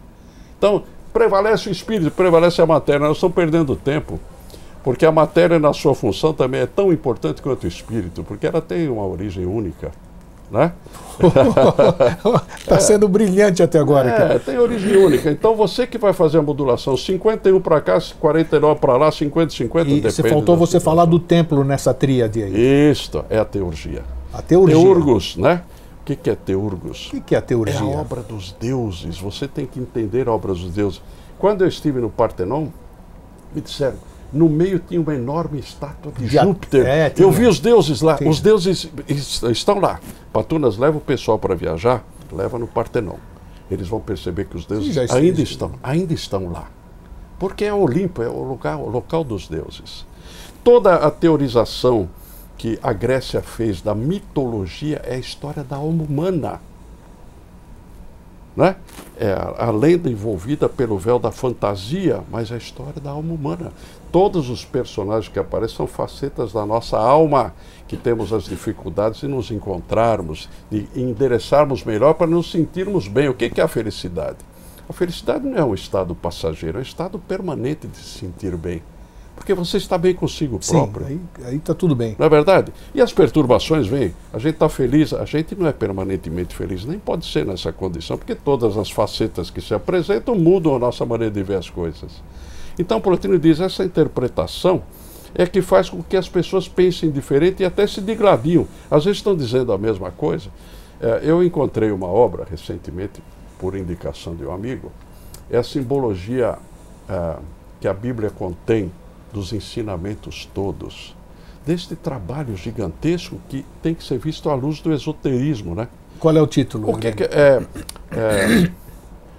[0.58, 3.06] Então, prevalece o espírito, prevalece a matéria.
[3.06, 4.20] Nós estamos perdendo tempo,
[4.84, 8.60] porque a matéria, na sua função, também é tão importante quanto o espírito, porque ela
[8.60, 9.90] tem uma origem única.
[10.50, 10.72] Né?
[12.58, 14.08] Está sendo brilhante até agora.
[14.08, 14.40] É, cara.
[14.40, 15.30] tem origem única.
[15.30, 19.90] Então você que vai fazer a modulação 51 para cá, 49 para lá, 50, 50,
[19.90, 20.92] e Você faltou você situação.
[20.92, 22.90] falar do templo nessa tríade aí.
[22.90, 24.02] Isto é a teurgia.
[24.32, 24.76] A teurgia.
[24.76, 25.62] Teurgos, né?
[26.00, 27.06] O que, que é teurgos?
[27.06, 27.78] O que, que é a teurgia?
[27.78, 29.18] É a obra dos deuses.
[29.18, 31.00] Você tem que entender a obra dos deuses.
[31.38, 32.68] Quando eu estive no Partenon,
[33.54, 33.96] me disseram,
[34.32, 36.86] no meio tinha uma enorme estátua de, Júpiter.
[36.86, 38.88] É, eu vi os deuses lá, os deuses
[39.50, 40.00] estão lá.
[40.32, 43.16] Patunas leva o pessoal para viajar, leva no Partenon.
[43.70, 46.68] Eles vão perceber que os deuses Sim, ainda estão, ainda estão lá.
[47.38, 50.04] Porque é o Olimpo, é o local, o local dos deuses.
[50.62, 52.08] Toda a teorização
[52.58, 56.60] que a Grécia fez da mitologia é a história da alma humana.
[58.54, 58.76] Né?
[59.16, 63.32] É a, a lenda envolvida pelo véu da fantasia, mas é a história da alma
[63.32, 63.72] humana.
[64.12, 67.54] Todos os personagens que aparecem são facetas da nossa alma,
[67.86, 73.28] que temos as dificuldades de nos encontrarmos, de endereçarmos melhor para nos sentirmos bem.
[73.28, 74.38] O que é a felicidade?
[74.88, 78.82] A felicidade não é um estado passageiro, é um estado permanente de se sentir bem.
[79.36, 81.06] Porque você está bem consigo próprio.
[81.06, 82.16] Sim, aí está tudo bem.
[82.18, 82.72] Não é verdade?
[82.92, 84.12] E as perturbações vêm.
[84.32, 88.18] A gente está feliz, a gente não é permanentemente feliz, nem pode ser nessa condição,
[88.18, 92.22] porque todas as facetas que se apresentam mudam a nossa maneira de ver as coisas.
[92.80, 94.82] Então, Plotino diz: essa interpretação
[95.34, 98.66] é que faz com que as pessoas pensem diferente e até se digladiam.
[98.90, 100.48] Às vezes estão dizendo a mesma coisa.
[101.00, 103.22] É, eu encontrei uma obra recentemente,
[103.58, 104.90] por indicação de um amigo,
[105.50, 106.56] é a simbologia
[107.06, 107.36] é,
[107.78, 108.90] que a Bíblia contém
[109.30, 111.14] dos ensinamentos todos,
[111.66, 115.86] deste trabalho gigantesco que tem que ser visto à luz do esoterismo, né?
[116.18, 116.90] Qual é o título?
[116.90, 117.62] O que, que é,
[118.10, 118.70] é,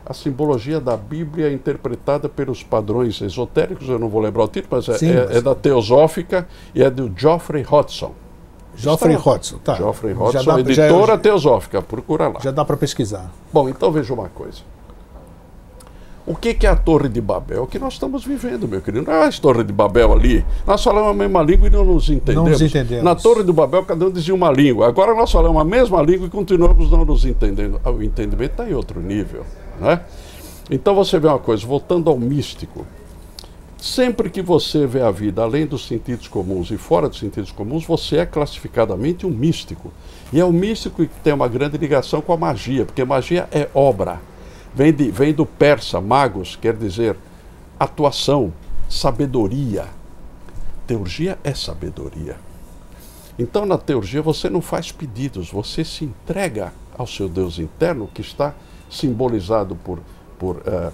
[0.05, 4.89] a simbologia da Bíblia interpretada pelos padrões esotéricos, eu não vou lembrar o título, mas
[4.89, 8.13] é, Sim, é, é da Teosófica e é do Geoffrey Hodgson.
[8.75, 9.75] Geoffrey Hodgson, tá.
[9.75, 12.39] Geoffrey Hodgson, dá, editora já, Teosófica, procura lá.
[12.39, 13.31] Já dá para pesquisar.
[13.51, 14.61] Bom, então veja uma coisa.
[16.25, 17.63] O que, que é a Torre de Babel?
[17.63, 19.05] O que nós estamos vivendo, meu querido.
[19.05, 20.45] Não é a Torre de Babel ali.
[20.65, 22.43] Nós falamos a mesma língua e não nos entendemos.
[22.43, 23.03] Não nos entendemos.
[23.03, 24.87] Na Torre de Babel, cada um dizia uma língua.
[24.87, 27.81] Agora nós falamos a mesma língua e continuamos não nos entendendo.
[27.83, 29.43] O entendimento está em outro nível.
[29.81, 29.99] Né?
[30.69, 32.85] Então você vê uma coisa, voltando ao místico.
[33.79, 37.83] Sempre que você vê a vida além dos sentidos comuns e fora dos sentidos comuns,
[37.83, 39.91] você é classificadamente um místico.
[40.31, 43.67] E é o místico que tem uma grande ligação com a magia, porque magia é
[43.73, 44.21] obra.
[44.73, 47.17] Vem, de, vem do persa, magos, quer dizer
[47.79, 48.53] atuação,
[48.87, 49.85] sabedoria.
[50.85, 52.37] Teurgia é sabedoria.
[53.39, 58.21] Então, na teurgia, você não faz pedidos, você se entrega ao seu Deus interno, que
[58.21, 58.53] está
[58.91, 59.99] simbolizado por,
[60.37, 60.91] por, uh,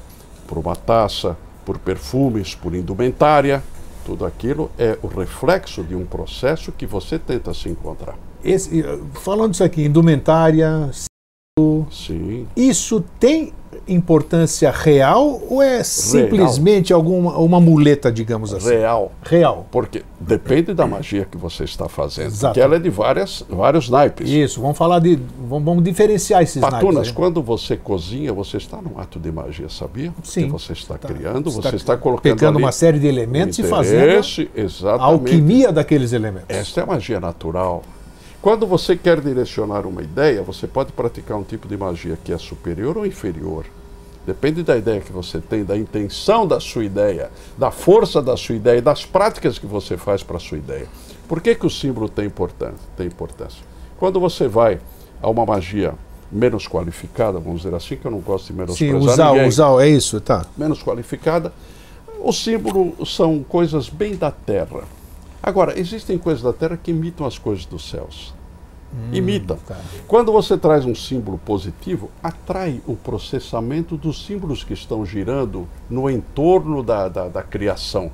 [0.47, 3.63] por uma taça, por perfumes, por indumentária.
[4.05, 8.15] Tudo aquilo é o reflexo de um processo que você tenta se encontrar.
[8.41, 8.83] Esse,
[9.13, 10.89] falando isso aqui, indumentária,
[11.91, 12.47] Sim.
[12.55, 13.51] Isso tem
[13.87, 16.99] importância real ou é simplesmente real.
[16.99, 18.69] alguma uma muleta, digamos assim?
[18.69, 19.11] Real.
[19.23, 19.65] Real.
[19.71, 22.27] Porque depende da magia que você está fazendo.
[22.27, 22.53] Exato.
[22.53, 24.29] Porque ela é de várias, vários naipes.
[24.29, 25.19] Isso, vamos falar de.
[25.47, 27.11] Vamos, vamos diferenciar esses Patunas, naipes.
[27.11, 30.13] quando você cozinha, você está num ato de magia, sabia?
[30.23, 30.45] Sim.
[30.45, 31.07] Que você está tá.
[31.07, 32.35] criando, você, está, está colocando.
[32.35, 34.19] Pegando uma série de elementos e fazendo
[34.55, 35.01] exatamente.
[35.01, 36.49] a alquimia daqueles elementos.
[36.49, 37.83] Esta é a magia natural.
[38.41, 42.37] Quando você quer direcionar uma ideia, você pode praticar um tipo de magia que é
[42.37, 43.65] superior ou inferior.
[44.27, 48.55] Depende da ideia que você tem, da intenção da sua ideia, da força da sua
[48.55, 50.85] ideia, das práticas que você faz para a sua ideia.
[51.27, 52.77] Por que, que o símbolo tem importância?
[52.95, 53.63] tem importância?
[53.97, 54.79] Quando você vai
[55.21, 55.95] a uma magia
[56.31, 59.81] menos qualificada, vamos dizer assim, que eu não gosto de menosprezar Sim, usar, ninguém, usar,
[59.81, 60.45] é isso, tá.
[60.57, 61.53] Menos qualificada,
[62.19, 64.83] o símbolo são coisas bem da terra
[65.47, 68.33] Agora, existem coisas da Terra que imitam as coisas dos céus.
[68.93, 69.57] Hum, imitam.
[69.57, 69.77] Tá.
[70.07, 76.09] Quando você traz um símbolo positivo, atrai o processamento dos símbolos que estão girando no
[76.09, 78.11] entorno da, da, da criação.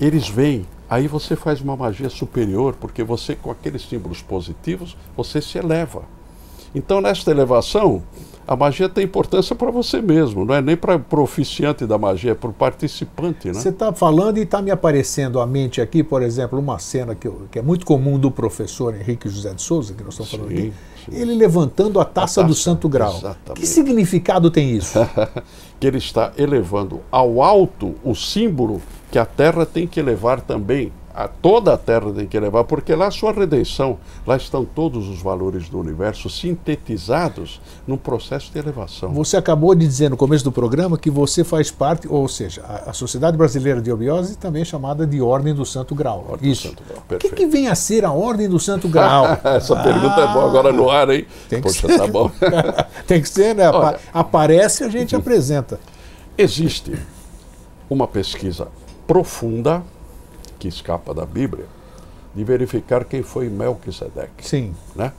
[0.00, 5.40] Eles vêm, aí você faz uma magia superior, porque você, com aqueles símbolos positivos, você
[5.40, 6.02] se eleva.
[6.74, 8.02] Então, nesta elevação,
[8.46, 12.30] a magia tem importância para você mesmo, não é nem para o oficiante da magia,
[12.30, 13.48] é para o participante.
[13.48, 13.54] Né?
[13.54, 17.26] Você está falando e está me aparecendo à mente aqui, por exemplo, uma cena que,
[17.26, 20.48] eu, que, é muito comum do professor Henrique José de Souza, que nós estamos falando
[20.48, 20.72] sim, aqui,
[21.04, 21.20] sim.
[21.20, 23.16] ele levantando a taça, a taça, do Santo Grau.
[23.16, 23.60] Exatamente.
[23.60, 24.98] Que significado tem isso?
[25.80, 28.80] que ele está elevando ao alto o símbolo
[29.10, 32.94] que a Terra tem que elevar também a toda a terra tem que levar, porque
[32.94, 38.58] lá a sua redenção, lá estão todos os valores do universo sintetizados num processo de
[38.58, 39.14] elevação.
[39.14, 42.90] Você acabou de dizer no começo do programa que você faz parte, ou seja, a,
[42.90, 46.26] a Sociedade Brasileira de Obiose também é chamada de Ordem do Santo Grau.
[46.28, 46.68] Ordem Isso.
[46.68, 47.34] Santo Grau, O que, perfeito.
[47.34, 49.24] que vem a ser a Ordem do Santo Grau?
[49.42, 51.26] Essa pergunta é boa agora no ar, hein?
[51.48, 51.96] Tem que Poxa, ser.
[51.98, 52.30] tá bom.
[53.08, 53.70] Tem que ser, né?
[53.70, 53.98] Olha.
[54.12, 55.80] Aparece a gente apresenta.
[56.36, 56.92] Existe
[57.88, 58.68] uma pesquisa
[59.06, 59.82] profunda,
[60.58, 61.66] que escapa da Bíblia,
[62.34, 64.74] de verificar quem foi Melquisedeque, Sim.
[64.94, 65.12] né?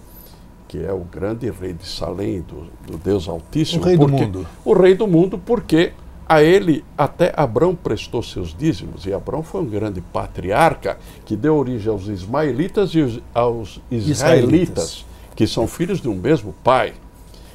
[0.67, 3.81] que é o grande rei de Salém, do, do Deus Altíssimo.
[3.81, 4.47] O rei do porque- mundo.
[4.65, 5.93] O rei do mundo, porque
[6.27, 11.55] a ele até Abrão prestou seus dízimos, e Abrão foi um grande patriarca que deu
[11.55, 15.05] origem aos ismaelitas e os- aos israelitas, Israelitas.
[15.37, 16.93] que são filhos de um mesmo pai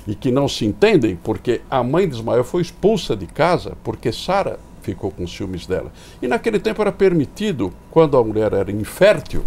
[0.06, 4.10] e que não se entendem porque a mãe de Ismael foi expulsa de casa porque
[4.10, 5.92] Sara ficou com ciúmes dela.
[6.20, 9.42] E naquele tempo era permitido, quando a mulher era infértil,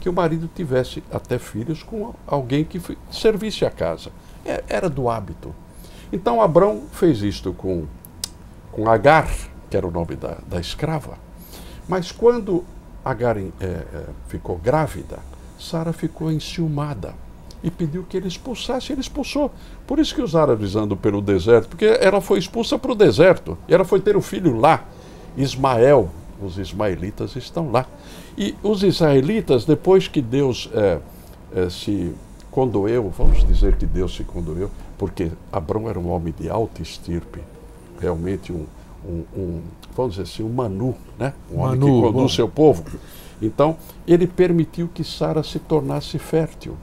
[0.00, 4.10] que o marido tivesse até filhos com alguém que servisse a casa.
[4.44, 5.54] É- Era do hábito.
[6.12, 7.84] Então Abrão fez isto com,
[8.72, 9.28] com Agar,
[9.70, 11.18] que era o nome da, da escrava.
[11.88, 12.64] Mas quando
[13.04, 15.18] Agar eh, eh, ficou grávida,
[15.58, 17.14] Sara ficou enciumada
[17.62, 19.50] e pediu que ele expulsasse, ele expulsou.
[19.86, 23.58] Por isso que os árabes andam pelo deserto, porque ela foi expulsa para o deserto.
[23.68, 24.84] E ela foi ter o filho lá,
[25.36, 26.10] Ismael.
[26.40, 27.84] Os ismaelitas estão lá.
[28.36, 31.00] E os israelitas, depois que Deus eh,
[31.52, 32.14] eh, se
[32.50, 37.40] condoeu, vamos dizer que Deus se condoeu, porque Abrão era um homem de alta estirpe,
[38.00, 38.66] realmente um,
[39.04, 39.60] um, um,
[39.96, 41.34] vamos dizer assim, um manu, né?
[41.52, 42.28] um homem Manu, que conduz bom.
[42.28, 42.84] seu povo.
[43.40, 46.76] Então, ele permitiu que Sara se tornasse fértil.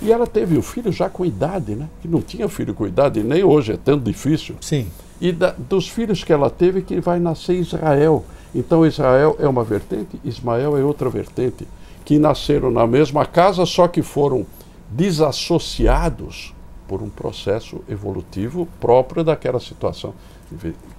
[0.00, 1.88] E ela teve o filho já com idade, né?
[2.00, 4.54] Que não tinha filho com idade, nem hoje é tão difícil.
[4.60, 4.86] Sim.
[5.20, 8.24] E da- dos filhos que ela teve, que vai nascer Israel.
[8.54, 11.66] Então Israel é uma vertente, Ismael é outra vertente,
[12.04, 14.46] que nasceram na mesma casa, só que foram
[14.90, 16.54] desassociados
[16.86, 20.14] por um processo evolutivo próprio daquela situação.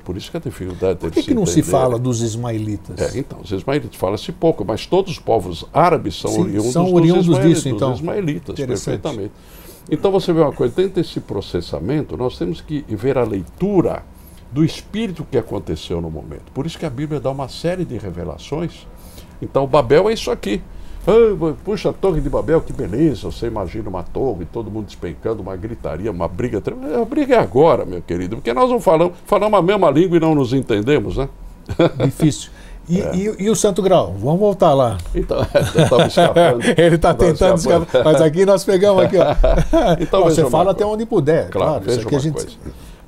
[0.04, 1.82] Por isso que a dificuldade Por que, que não se entenderem.
[1.82, 3.16] fala dos ismaelitas?
[3.16, 6.86] É, então, os ismaelitas fala-se pouco, mas todos os povos árabes são Sim, oriundos, são
[6.86, 7.90] dos, oriundos ismaelitas, disso, então.
[7.92, 9.32] dos ismaelitas, perfeitamente.
[9.92, 14.04] Então você vê uma coisa, dentro desse processamento, nós temos que ver a leitura
[14.52, 16.52] do espírito que aconteceu no momento.
[16.54, 18.88] Por isso que a Bíblia dá uma série de revelações.
[19.42, 20.62] Então, Babel é isso aqui.
[21.64, 23.32] Puxa, a Torre de Babel, que beleza!
[23.32, 26.62] Você imagina uma torre, todo mundo despencando, uma gritaria, uma briga.
[27.02, 30.20] A briga é agora, meu querido, porque nós não falamos, falamos a mesma língua e
[30.20, 31.28] não nos entendemos, né?
[32.04, 32.52] Difícil.
[32.88, 33.16] E, É.
[33.16, 34.16] e- e o Santo Grau?
[34.20, 34.98] Vamos voltar lá.
[35.16, 35.38] Então,
[35.76, 36.64] eu estava escapando.
[36.78, 38.04] Ele está tentando escapar.
[38.04, 39.36] Mas aqui nós pegamos aqui, ó.
[40.00, 40.72] Então, veja você fala coisa.
[40.72, 41.50] até onde puder.
[41.50, 42.60] Claro, Claro, isso aqui a gente.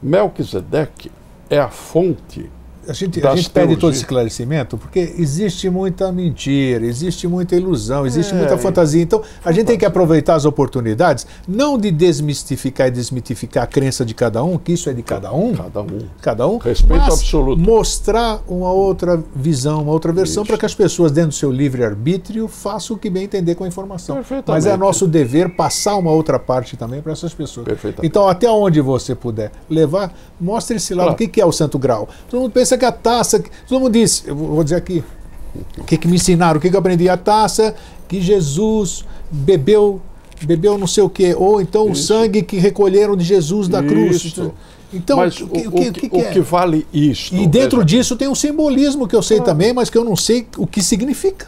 [0.01, 1.11] Melquisedeque
[1.49, 2.49] é a fonte
[2.87, 8.33] a gente, a gente pede todo esclarecimento porque existe muita mentira, existe muita ilusão, existe
[8.33, 9.01] É, muita fantasia.
[9.01, 14.03] Então, a gente tem que aproveitar as oportunidades, não de desmistificar e desmitificar a crença
[14.03, 15.99] de cada um, que isso é de cada um, cada um.
[16.21, 17.61] cada um, Respeito mas absoluto.
[17.61, 22.47] mostrar uma outra visão, uma outra versão, para que as pessoas, dentro do seu livre-arbítrio,
[22.47, 24.23] façam o que bem entender com a informação.
[24.47, 27.67] Mas é nosso dever passar uma outra parte também para essas pessoas.
[28.03, 31.07] Então, até onde você puder levar, mostre esse lado.
[31.07, 31.15] Claro.
[31.15, 32.07] O que que é o Santo Grau?
[32.29, 33.43] Todo mundo pensa que a taça.
[33.67, 35.03] Todo mundo diz, eu vou dizer aqui,
[35.77, 37.09] o que, que me ensinaram, o que, que eu aprendi?
[37.09, 37.75] A taça
[38.07, 40.01] que Jesus bebeu,
[40.41, 42.03] bebeu não sei o quê, ou então o Isso.
[42.07, 44.23] sangue que recolheram de Jesus da cruz.
[44.23, 44.51] Isso.
[44.93, 46.29] Então, Mas o, que, o que- o que é?
[46.29, 47.33] o que vale isto?
[47.33, 50.17] E dentro veja, disso tem um simbolismo que eu sei também, mas que eu não
[50.17, 51.47] sei o que significa.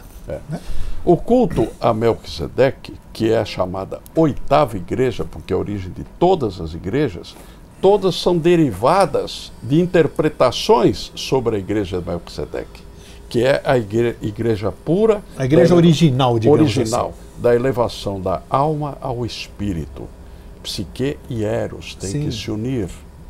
[1.04, 6.02] O culto a Melquisedeque, que é a chamada oitava igreja, porque é a origem de
[6.18, 7.36] todas as igrejas,
[7.84, 12.80] todas são derivadas de interpretações sobre a igreja de Melquisedeque,
[13.28, 17.42] que é a igre- igreja pura, A igreja da- original, digamos original, assim.
[17.42, 20.08] da elevação da alma ao espírito.
[20.62, 22.24] Psique e Eros têm Sim.
[22.24, 22.88] que se unir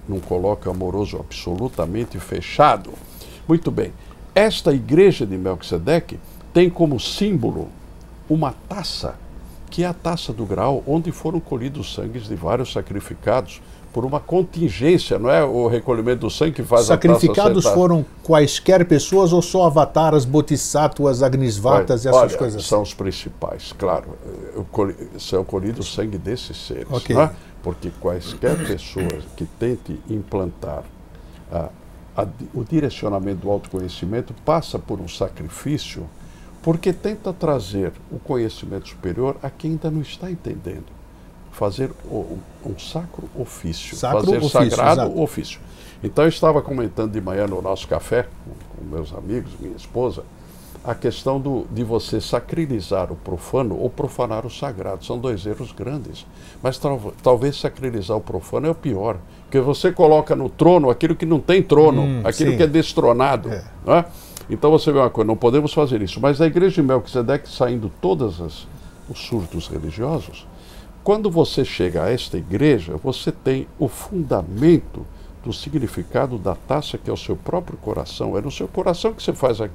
[0.08, 2.90] num colóquio amoroso absolutamente fechado.
[3.48, 3.90] Muito bem.
[4.36, 6.16] Esta igreja de Melquisedeque
[6.52, 7.66] tem como símbolo
[8.30, 9.16] uma taça,
[9.68, 13.60] que é a taça do grau, onde foram colhidos os sangues de vários sacrificados
[13.94, 17.74] por uma contingência, não é o recolhimento do sangue que faz a Sacrificados taça sentar.
[17.74, 22.56] foram quaisquer pessoas ou só avataras, bodhisattvas, agnisvatas e essas Olha, coisas?
[22.60, 22.68] assim?
[22.68, 24.06] São os principais, claro.
[25.18, 26.88] São colhidos o sangue desses seres.
[26.90, 27.14] Ok.
[27.14, 27.30] não é?
[27.62, 30.82] Porque quaisquer pessoas que tentem implantar
[31.52, 31.68] a-
[32.16, 36.04] a o direcionamento do autoconhecimento passa por um sacrifício,
[36.62, 40.93] porque tenta trazer o conhecimento superior a quem ainda não está entendendo.
[41.54, 43.96] Fazer o- um sacro ofício.
[43.96, 45.20] Sacro fazer ofício, sagrado exato.
[45.20, 45.60] ofício.
[46.02, 50.22] Então eu estava comentando de manhã no nosso café com, com meus amigos, minha esposa,
[50.84, 55.04] a questão do, de você sacralizar o profano ou profanar o sagrado.
[55.04, 56.26] São dois erros grandes.
[56.62, 59.16] Mas tal, talvez sacralizar o profano é o pior.
[59.44, 62.56] Porque você coloca no trono aquilo que não tem trono, hum, aquilo sim.
[62.58, 63.48] que é destronado.
[63.50, 63.64] É.
[63.86, 64.04] Né?
[64.50, 66.20] Então você vê uma coisa, não podemos fazer isso.
[66.20, 68.66] Mas a igreja de Melquisedeque, saindo todos os
[69.14, 70.46] surtos religiosos,
[71.04, 75.06] quando você chega a esta igreja, você tem o fundamento
[75.44, 78.38] do significado da taça, que é o seu próprio coração.
[78.38, 79.68] É no seu coração que você faz a,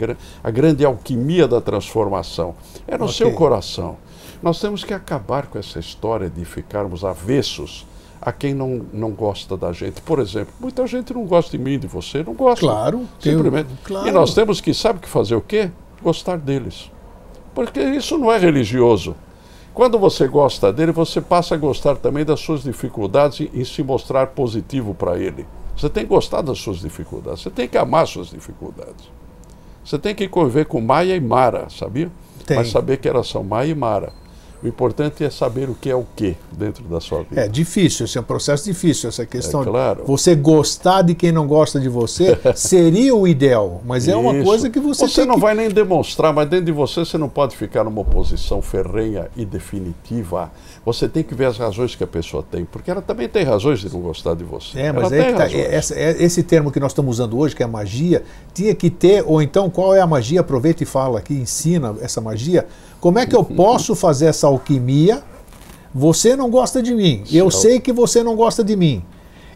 [0.44, 2.56] a grande alquimia da transformação.
[2.88, 3.18] É no okay.
[3.18, 3.98] seu coração.
[4.42, 7.86] Nós temos que acabar com essa história de ficarmos avessos
[8.20, 10.02] a quem não, não gosta da gente.
[10.02, 12.66] Por exemplo, muita gente não gosta de mim, de você, não gosta.
[12.66, 13.08] Claro.
[13.20, 13.68] Simplesmente.
[13.68, 14.08] Tenho, claro.
[14.08, 15.70] E nós temos que, sabe que fazer o quê?
[16.02, 16.92] Gostar deles.
[17.54, 19.16] Porque isso não é religioso.
[19.80, 23.82] Quando você gosta dele, você passa a gostar também das suas dificuldades e, e se
[23.82, 25.46] mostrar positivo para ele.
[25.74, 29.10] Você tem que gostar das suas dificuldades, você tem que amar suas dificuldades.
[29.82, 32.12] Você tem que conviver com Maia e Mara, sabia?
[32.46, 32.58] Tem.
[32.58, 34.12] Mas saber que elas são Maia e Mara.
[34.62, 37.42] O importante é saber o que é o que dentro da sua vida.
[37.42, 39.62] É difícil, esse é um processo difícil, essa questão.
[39.62, 40.04] É, claro.
[40.06, 44.70] Você gostar de quem não gosta de você seria o ideal, mas é uma coisa
[44.70, 45.42] que você Você não que...
[45.42, 49.46] vai nem demonstrar, mas dentro de você você não pode ficar numa posição ferrenha e
[49.46, 50.52] definitiva.
[50.86, 53.80] Você tem que ver as razões que a pessoa tem, porque ela também tem razões
[53.80, 54.78] de não gostar de você.
[54.78, 57.68] É, mas é tá, essa, é, esse termo que nós estamos usando hoje, que é
[57.68, 60.42] magia, tinha que ter, ou então qual é a magia?
[60.42, 62.68] Aproveita e fala aqui, ensina essa magia
[63.00, 65.24] como é que eu posso fazer essa alquimia?
[65.94, 67.24] Você não gosta de mim.
[67.32, 69.04] Eu sei que você não gosta de mim.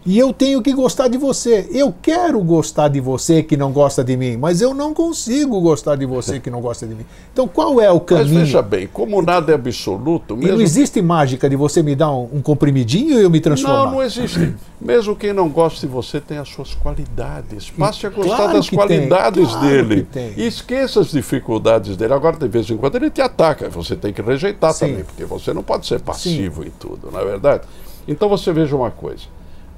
[0.05, 1.67] E eu tenho que gostar de você.
[1.71, 5.95] Eu quero gostar de você que não gosta de mim, mas eu não consigo gostar
[5.95, 7.05] de você que não gosta de mim.
[7.31, 8.33] Então qual é o caminho?
[8.33, 10.35] Mas veja bem, como nada é absoluto.
[10.35, 10.51] Mesmo...
[10.51, 13.85] E não existe mágica de você me dar um, um comprimidinho e eu me transformar.
[13.85, 14.53] Não, não existe.
[14.81, 17.69] Mesmo quem não gosta de você tem as suas qualidades.
[17.69, 20.07] Passe a gostar claro das qualidades claro dele.
[20.35, 22.13] E esqueça as dificuldades dele.
[22.13, 23.69] Agora, de vez em quando, ele te ataca.
[23.69, 24.87] Você tem que rejeitar Sim.
[24.87, 26.67] também, porque você não pode ser passivo Sim.
[26.67, 27.63] em tudo, não é verdade?
[28.05, 29.23] Então você veja uma coisa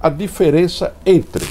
[0.01, 1.45] a diferença entre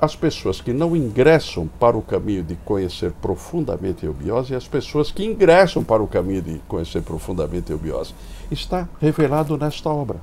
[0.00, 4.66] as pessoas que não ingressam para o caminho de conhecer profundamente a eubiose e as
[4.66, 8.12] pessoas que ingressam para o caminho de conhecer profundamente a eubiose.
[8.50, 10.16] Está revelado nesta obra.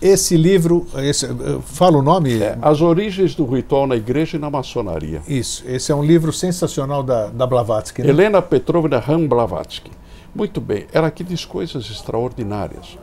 [0.00, 1.30] Esse livro, esse, eh,
[1.62, 2.40] fala o nome?
[2.40, 5.20] É, As Origens do Ritual na Igreja e na Maçonaria.
[5.28, 8.02] Isso, esse é um livro sensacional da, da Blavatsky.
[8.02, 8.08] Né?
[8.08, 9.90] Helena Petrovna Ram Blavatsky.
[10.34, 12.96] Muito bem, ela aqui diz coisas extraordinárias.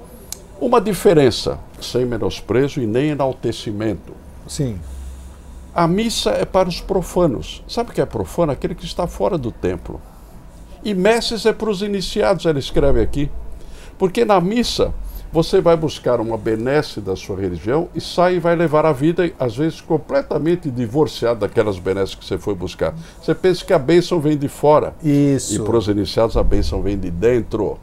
[0.60, 4.14] Uma diferença, sem menosprezo e nem enaltecimento.
[4.48, 4.80] Sim.
[5.74, 7.64] A missa é para os profanos.
[7.68, 8.52] Sabe o que é profano?
[8.52, 10.02] Aquele que está fora do templo.
[10.84, 13.30] E messes é para os iniciados, ela escreve aqui.
[14.00, 14.94] Porque na missa
[15.32, 19.32] você vai buscar uma benesse da sua religião e sai e vai levar a vida,
[19.40, 22.96] às vezes, completamente divorciado daquelas benesses que você foi buscar.
[23.22, 24.96] Você pensa que a bênção vem de fora.
[25.04, 25.56] Isso.
[25.56, 27.78] E para os iniciados a bênção vem de dentro.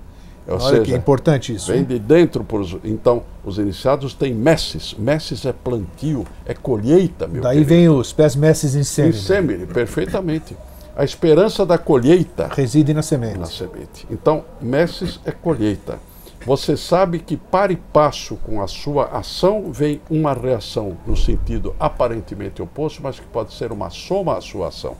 [0.46, 1.72] Ou Olha seja, que é importante isso.
[1.72, 2.46] Vem de dentro.
[2.84, 4.94] Então, os iniciados têm messes.
[4.94, 7.68] Messes é plantio, é colheita, meu Daí querido.
[7.68, 9.16] vem os pés messes em sêmine.
[9.16, 10.56] Em sêmine, perfeitamente.
[10.96, 13.38] A esperança da colheita reside na semente.
[13.38, 14.06] Na semente.
[14.10, 15.98] Então, messes é colheita.
[16.46, 21.74] Você sabe que para e passo com a sua ação vem uma reação no sentido
[21.80, 24.94] aparentemente oposto, mas que pode ser uma soma à sua ação.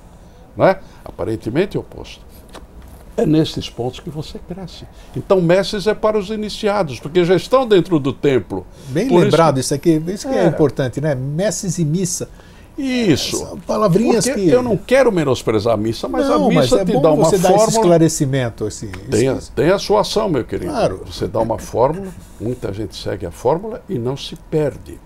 [0.56, 0.78] Né?
[1.04, 2.24] Aparentemente oposto.
[3.16, 4.86] É nesses pontos que você cresce.
[5.16, 8.66] Então, messes é para os iniciados, porque já estão dentro do templo.
[8.88, 9.90] Bem Por lembrado isso, que...
[9.90, 10.32] isso aqui, isso é.
[10.32, 11.14] que é importante, né?
[11.14, 12.28] Messes e missa.
[12.76, 13.38] Isso.
[13.38, 14.48] São palavrinhas Porque que.
[14.48, 17.24] Eu não quero menosprezar a missa, mas não, a missa mas é te dá uma
[17.24, 17.58] você fórmula.
[17.58, 18.66] Dar esse esclarecimento.
[18.66, 20.72] Assim, tem, a, tem a sua ação, meu querido.
[20.72, 21.02] Claro.
[21.06, 22.08] Você dá uma fórmula,
[22.40, 24.98] muita gente segue a fórmula e não se perde.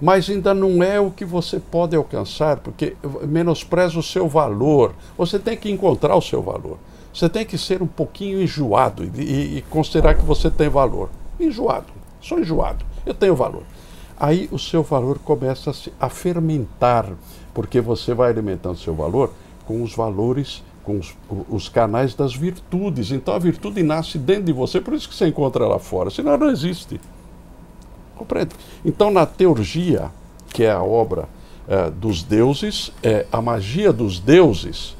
[0.00, 2.94] Mas ainda não é o que você pode alcançar, porque
[3.26, 4.94] menospreza o seu valor.
[5.16, 6.76] Você tem que encontrar o seu valor.
[7.16, 11.08] Você tem que ser um pouquinho enjoado e, e, considerar que você tem valor.
[11.40, 11.86] Enjoado.
[12.20, 12.84] Sou enjoado.
[13.06, 13.62] Eu tenho valor.
[14.20, 17.06] Aí o seu valor começa a, se, a fermentar,
[17.54, 19.32] porque você vai alimentando seu valor
[19.64, 21.16] com os valores, com os,
[21.48, 23.10] os, canais das virtudes.
[23.10, 26.32] Então a virtude nasce dentro de você, por isso que você encontra lá fora, senão
[26.32, 27.00] ela não existe.
[28.14, 28.54] Compreende?
[28.84, 30.10] Então na teurgia,
[30.52, 31.30] que é a obra
[31.66, 34.95] é, dos deuses, é a magia dos deuses,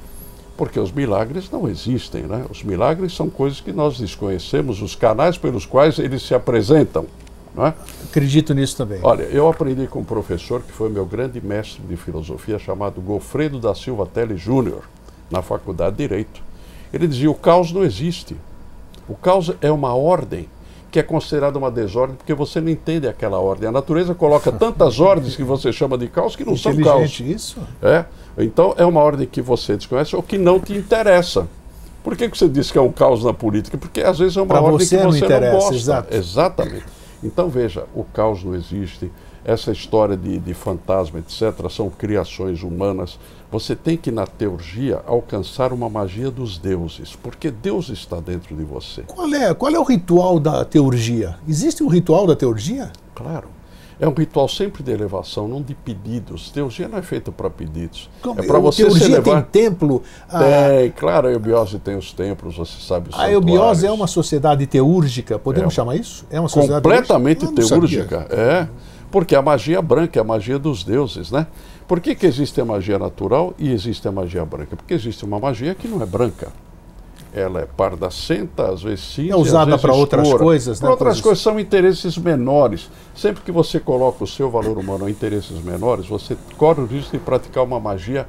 [0.56, 2.44] porque os milagres não existem, né?
[2.50, 7.06] Os milagres são coisas que nós desconhecemos, os canais pelos quais eles se apresentam.
[7.54, 7.74] Não é?
[8.04, 9.00] Acredito nisso também.
[9.02, 13.58] Olha, eu aprendi com um professor que foi meu grande mestre de filosofia, chamado Gofredo
[13.58, 14.82] da Silva Tele Júnior,
[15.30, 16.42] na Faculdade de Direito.
[16.92, 18.36] Ele dizia: o caos não existe.
[19.08, 20.48] O caos é uma ordem
[20.96, 23.68] que é considerada uma desordem porque você não entende aquela ordem.
[23.68, 27.20] A natureza coloca tantas ordens que você chama de caos que não são caos.
[27.20, 27.58] isso?
[27.82, 28.06] É.
[28.38, 31.46] Então é uma ordem que você desconhece ou que não te interessa.
[32.02, 33.76] Por que, que você diz que é um caos na política?
[33.76, 35.74] Porque às vezes é uma Pra ordem você que não você não, interessa, gosta.
[35.74, 36.14] exato.
[36.16, 36.84] Exatamente.
[37.22, 39.12] Então veja, o caos não existe,
[39.46, 43.16] essa história de, de fantasma, etc., são criações humanas.
[43.50, 48.64] Você tem que, na teurgia, alcançar uma magia dos deuses, porque Deus está dentro de
[48.64, 49.02] você.
[49.02, 51.36] Qual é, qual é o ritual da teurgia?
[51.48, 52.90] Existe um ritual da teurgia?
[53.14, 53.46] Claro.
[54.00, 56.50] É um ritual sempre de elevação, não de pedidos.
[56.50, 58.10] Teurgia não é feita para pedidos.
[58.20, 59.42] Como- é para você se teurgia elevar.
[59.44, 60.02] tem templo?
[60.28, 64.06] a- Tem, claro, a eubiose tem os templos, você sabe os A eubiose é uma
[64.08, 65.76] sociedade teúrgica, podemos É.
[65.76, 66.26] chamar isso?
[66.30, 68.26] É uma sociedade completamente teúrgica.
[68.28, 68.68] É,
[69.16, 71.46] porque a magia branca é a magia dos deuses, né?
[71.88, 74.76] Por que, que existe a magia natural e existe a magia branca?
[74.76, 76.52] Porque existe uma magia que não é branca.
[77.32, 80.84] Ela é pardacenta, às vezes cinza, É usada para outras coisas, né?
[80.84, 82.90] Para outras Coisas- são interesses menores.
[83.14, 87.12] Sempre que você coloca o seu valor humano em interesses menores, você corre o risco
[87.12, 88.26] de praticar uma magia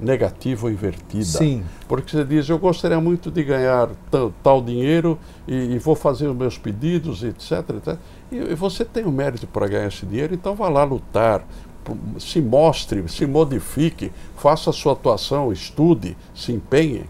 [0.00, 1.24] negativa ou invertida.
[1.24, 1.62] Sim.
[1.86, 6.28] Porque você diz, eu gostaria muito de ganhar tal, tal dinheiro e, e vou fazer
[6.28, 7.68] os meus pedidos, etc.
[7.76, 7.98] etc.
[8.30, 11.44] E, você tem o mérito para ganhar esse dinheiro, então vá lá lutar,
[12.18, 17.04] se mostre, se modifique, faça a sua atuação, estude, se empenhe.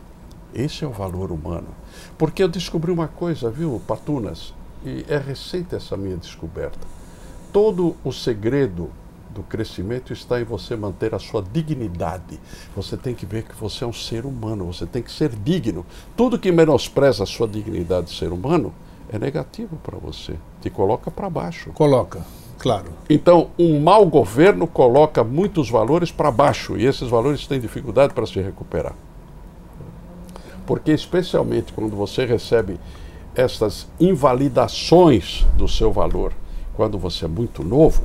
[0.55, 1.69] Esse é o valor humano.
[2.17, 4.55] Porque eu descobri uma coisa, viu, Patunas?
[4.85, 6.79] E é recente essa minha descoberta.
[7.53, 8.91] Todo o segredo
[9.31, 12.41] do crescimento está em você manter a sua dignidade.
[12.75, 15.87] Você tem que ver que você é um ser humano, você tem que ser digno.
[16.17, 18.73] Tudo que menospreza a sua dignidade de ser humano
[19.13, 21.71] é negativo para você, te coloca para baixo.
[21.73, 22.21] Coloca,
[22.59, 22.87] claro.
[23.09, 28.27] Então, um mau governo coloca muitos valores para baixo e esses valores têm dificuldade para
[28.27, 28.95] se recuperar.
[30.65, 32.79] Porque, especialmente quando você recebe
[33.35, 36.33] essas invalidações do seu valor,
[36.75, 38.05] quando você é muito novo,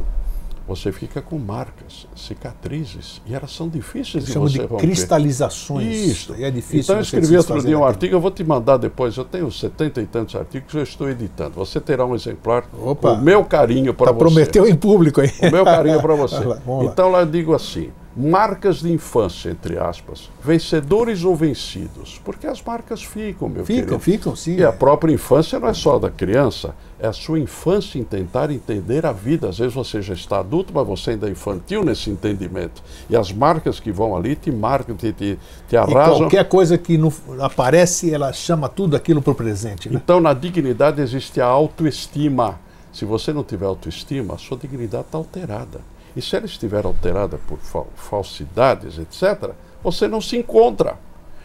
[0.68, 4.78] você fica com marcas, cicatrizes, e elas são difíceis de você de romper.
[4.88, 5.88] cristalizações.
[5.96, 6.36] Isso.
[6.38, 7.84] E é difícil Então eu escrevi outro dia um daquilo.
[7.86, 9.16] artigo, eu vou te mandar depois.
[9.16, 11.52] Eu tenho setenta e tantos artigos que eu estou editando.
[11.56, 13.10] Você terá um exemplar Opa.
[13.12, 14.20] com o meu carinho para Tá você.
[14.20, 15.32] prometeu em público aí.
[15.42, 16.44] O meu carinho para você.
[16.44, 16.60] Lá.
[16.84, 22.22] então lá eu digo assim: marcas de infância, entre aspas, vencedores ou vencidos.
[22.24, 24.00] Porque as marcas ficam, meu Ficam, querido.
[24.00, 24.56] ficam, sim.
[24.58, 28.50] E a própria infância não é só da criança, é a sua infância em tentar
[28.52, 29.50] entender a vida.
[29.50, 32.82] Às vezes você já está adulto, mas você ainda é infantil nesse entendimento.
[33.10, 35.38] E as marcas que vão ali te marcam, te, te,
[35.68, 36.20] te E arrasam.
[36.20, 37.12] qualquer coisa que não
[37.42, 39.90] aparece, ela chama tudo aquilo para o presente.
[39.90, 40.00] Né?
[40.02, 42.60] Então, na dignidade existe a autoestima.
[42.94, 45.82] Se você não tiver autoestima, a sua dignidade está alterada.
[46.16, 49.52] E se ela estiver alterada por fal- falsidades, etc.,
[49.84, 50.98] você não se encontra.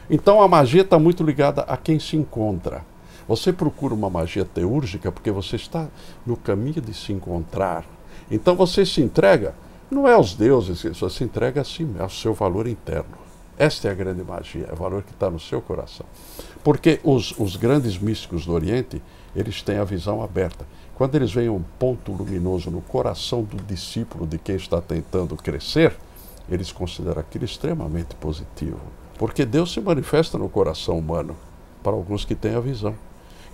[0.08, 2.84] Então, a magia está muito ligada a quem se encontra.
[3.28, 5.86] Você procura uma magia teúrgica porque você está
[6.26, 7.84] no caminho de se encontrar.
[8.30, 9.54] Então, você se entrega,
[9.90, 13.18] não é aos deuses, você se entrega a si, ao seu valor interno.
[13.58, 16.06] Esta é a grande magia, é o valor que está no seu coração.
[16.64, 19.02] Porque os, os grandes místicos do Oriente,
[19.36, 20.64] eles têm a visão aberta.
[21.01, 25.96] Quando eles veem um ponto luminoso no coração do discípulo de quem está tentando crescer,
[26.46, 28.78] eles consideram aquilo extremamente positivo.
[29.16, 31.34] Porque Deus se manifesta no coração humano,
[31.82, 32.94] para alguns que têm a visão.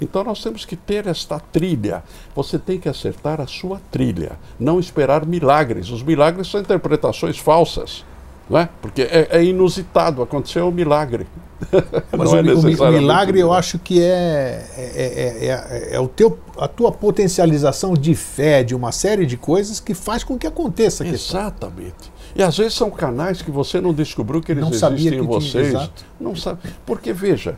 [0.00, 2.02] Então nós temos que ter esta trilha.
[2.34, 5.90] Você tem que acertar a sua trilha, não esperar milagres.
[5.90, 8.04] Os milagres são interpretações falsas,
[8.48, 8.68] não é?
[8.80, 11.26] Porque é, é inusitado, aconteceu um milagre.
[12.16, 12.42] Mas o, é
[12.88, 17.94] o milagre eu acho que é, é, é, é- é o teu, a tua potencialização
[17.94, 21.06] de fé, de uma série de coisas que faz com que aconteça a.
[21.06, 22.12] Exatamente.
[22.34, 25.26] E às vezes são canais que você não descobriu que eles Não sabia existem em
[25.26, 25.68] vocês.
[25.68, 26.04] exato.
[26.20, 26.58] não sabe.
[26.84, 27.54] Porque veja, eh,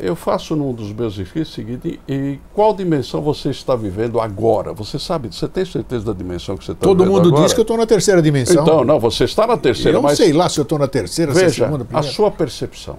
[0.00, 4.72] eu faço num dos meus escritos o seguinte, e qual dimensão você está vivendo agora?
[4.72, 7.42] Você sabe, você tem certeza da dimensão que você está Todo vivendo mundo agora?
[7.42, 8.62] diz que eu estou na terceira dimensão.
[8.62, 11.32] Então, não, você está na terceira, eu mas sei lá se eu estou na terceira,
[11.32, 12.12] se é veja, segunda, a primeira.
[12.12, 12.98] sua percepção,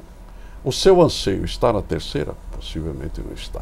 [0.63, 2.34] o seu anseio está na terceira?
[2.51, 3.61] Possivelmente não está.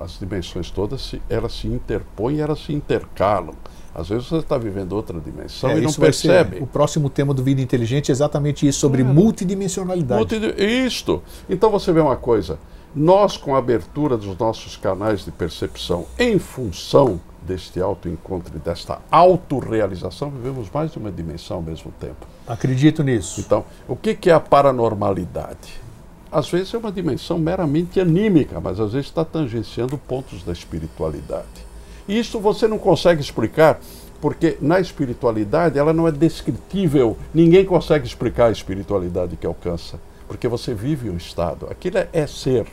[0.00, 3.54] As dimensões todas, se, elas se interpõem, elas se intercalam.
[3.94, 6.58] Às vezes você está vivendo outra dimensão É, e não percebe.
[6.60, 9.14] o próximo tema do Vida Inteligente é exatamente isso, sobre Claro.
[9.18, 10.18] multidimensionalidade.
[10.20, 10.54] Multidi-
[10.86, 11.22] Isto.
[11.48, 12.58] Então você vê uma coisa.
[12.94, 18.98] Nós, com a abertura dos nossos canais de percepção, em função deste autoencontro e desta
[19.10, 22.26] autorrealização, vivemos mais de uma dimensão ao mesmo tempo.
[22.46, 23.40] Acredito nisso.
[23.40, 25.80] Então, o que, que é a paranormalidade?
[26.30, 31.66] Às vezes é uma dimensão meramente anímica, mas às vezes está tangenciando pontos da espiritualidade.
[32.08, 33.80] Isso você não consegue explicar,
[34.20, 37.16] porque na espiritualidade ela não é descritível.
[37.34, 41.66] Ninguém consegue explicar a espiritualidade que alcança, porque você vive um estado.
[41.70, 42.66] Aquilo é, é ser,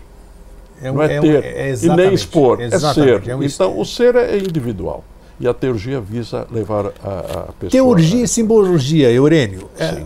[0.81, 3.27] É, não é, um- ter é e nem expor, é ser.
[3.29, 5.03] é um então, o ser é individual.
[5.37, 7.19] E a teurgia visa levar a,
[7.49, 7.69] a pessoa.
[7.69, 9.69] Teurgia e simbologia, Eurênio.
[9.77, 10.01] é,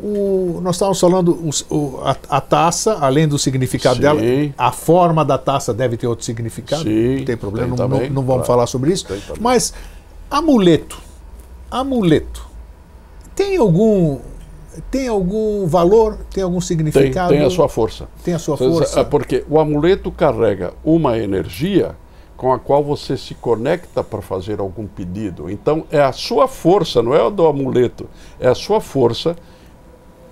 [0.00, 4.02] o, nós estávamos falando o, o, a, a, taça, além do significado Sim.
[4.02, 4.20] dela,
[4.56, 6.82] a forma da taça deve ter outro significado.
[6.82, 8.44] Sim, não tem problema, tem não, não, não, vamos claro.
[8.44, 9.06] falar sobre isso.
[9.40, 9.74] Mas
[10.30, 10.98] amuleto,
[11.70, 12.46] amuleto,
[13.34, 14.18] tem algum
[14.90, 17.30] tem algum valor, tem algum significado?
[17.30, 18.08] Tem, tem a sua força.
[18.22, 19.04] Tem a sua força.
[19.04, 21.96] Porque o amuleto carrega uma energia
[22.36, 25.50] com a qual você se conecta para fazer algum pedido.
[25.50, 29.34] Então é a sua força, não é a do amuleto, é a sua força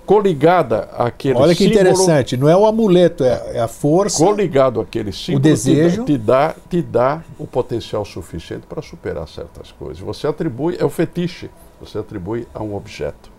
[0.07, 4.23] coligada àquele Olha que símbolo, interessante, não é o amuleto, é, é a força.
[4.23, 6.05] Coligado àquele símbolo, o desejo.
[6.05, 9.99] Te, te, dá, te dá o potencial suficiente para superar certas coisas.
[9.99, 11.49] Você atribui, é o fetiche,
[11.79, 13.36] você atribui a um objeto.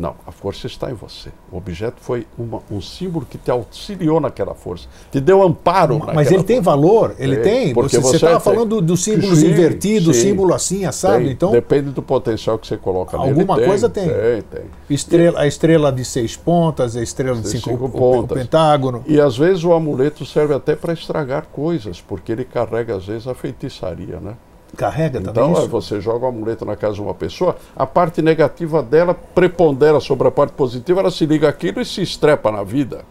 [0.00, 1.28] Não, a força está em você.
[1.52, 5.98] O objeto foi uma, um símbolo que te auxiliou naquela força, te deu amparo.
[5.98, 6.46] Mas ele força.
[6.46, 7.74] tem valor, ele é, tem.
[7.74, 11.18] Porque você estava falando dos símbolos invertidos, símbolo assim, assado.
[11.18, 13.28] Tem, então depende do potencial que você coloca nele.
[13.28, 14.08] Alguma tem, coisa tem.
[14.08, 14.62] Tem, tem.
[14.88, 19.04] Estrela, a estrela de seis pontas, a estrela de cinco, cinco pontas, o, o pentágono.
[19.06, 23.28] E às vezes o amuleto serve até para estragar coisas, porque ele carrega às vezes
[23.28, 24.34] a feitiçaria, né?
[24.76, 25.50] Carrega então, também.
[25.50, 30.00] Então, você joga o amuleto na casa de uma pessoa, a parte negativa dela prepondera
[30.00, 33.04] sobre a parte positiva, ela se liga aquilo e se estrepa na vida.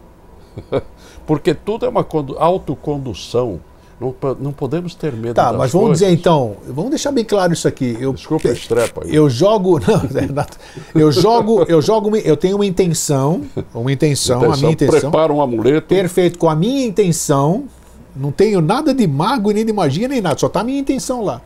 [1.26, 2.06] Porque tudo é uma
[2.38, 3.60] autocondução.
[4.00, 5.98] Não, não podemos ter medo Tá, mas vamos coisas.
[5.98, 7.98] dizer então, vamos deixar bem claro isso aqui.
[8.00, 9.02] Eu, Desculpa, estrepa.
[9.04, 10.02] Eu jogo, não,
[10.94, 13.42] eu jogo, eu jogo, eu tenho uma intenção,
[13.74, 15.00] uma intenção, intenção a minha intenção.
[15.10, 15.86] Prepara um amuleto.
[15.86, 17.64] Perfeito, com a minha intenção,
[18.16, 21.22] não tenho nada de mago, nem de magia, nem nada, só está a minha intenção
[21.22, 21.42] lá.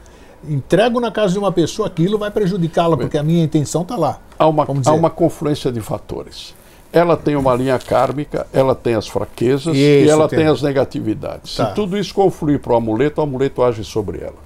[0.49, 4.19] Entrego na casa de uma pessoa, aquilo vai prejudicá-la, porque a minha intenção está lá.
[4.39, 6.55] Há uma, há uma confluência de fatores.
[6.93, 10.41] Ela tem uma linha kármica, ela tem as fraquezas isso, e ela tem.
[10.41, 11.57] tem as negatividades.
[11.57, 11.69] Tá.
[11.69, 14.45] Se tudo isso confluir para o amuleto, o amuleto age sobre ela.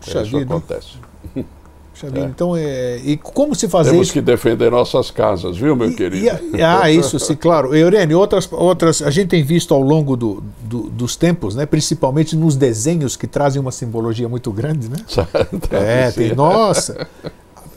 [0.00, 0.54] Puxa isso vida.
[0.54, 0.96] acontece.
[2.02, 2.20] É.
[2.24, 4.14] Então, é, e como se fazer Temos isso?
[4.14, 6.56] que defender nossas casas, viu, meu e, querido?
[6.56, 7.74] E, ah, isso, sim, claro.
[7.74, 12.34] Eurênio, outras, outras, a gente tem visto ao longo do, do, dos tempos, né, principalmente
[12.34, 14.96] nos desenhos que trazem uma simbologia muito grande, né?
[15.70, 17.06] é, tem, nossa,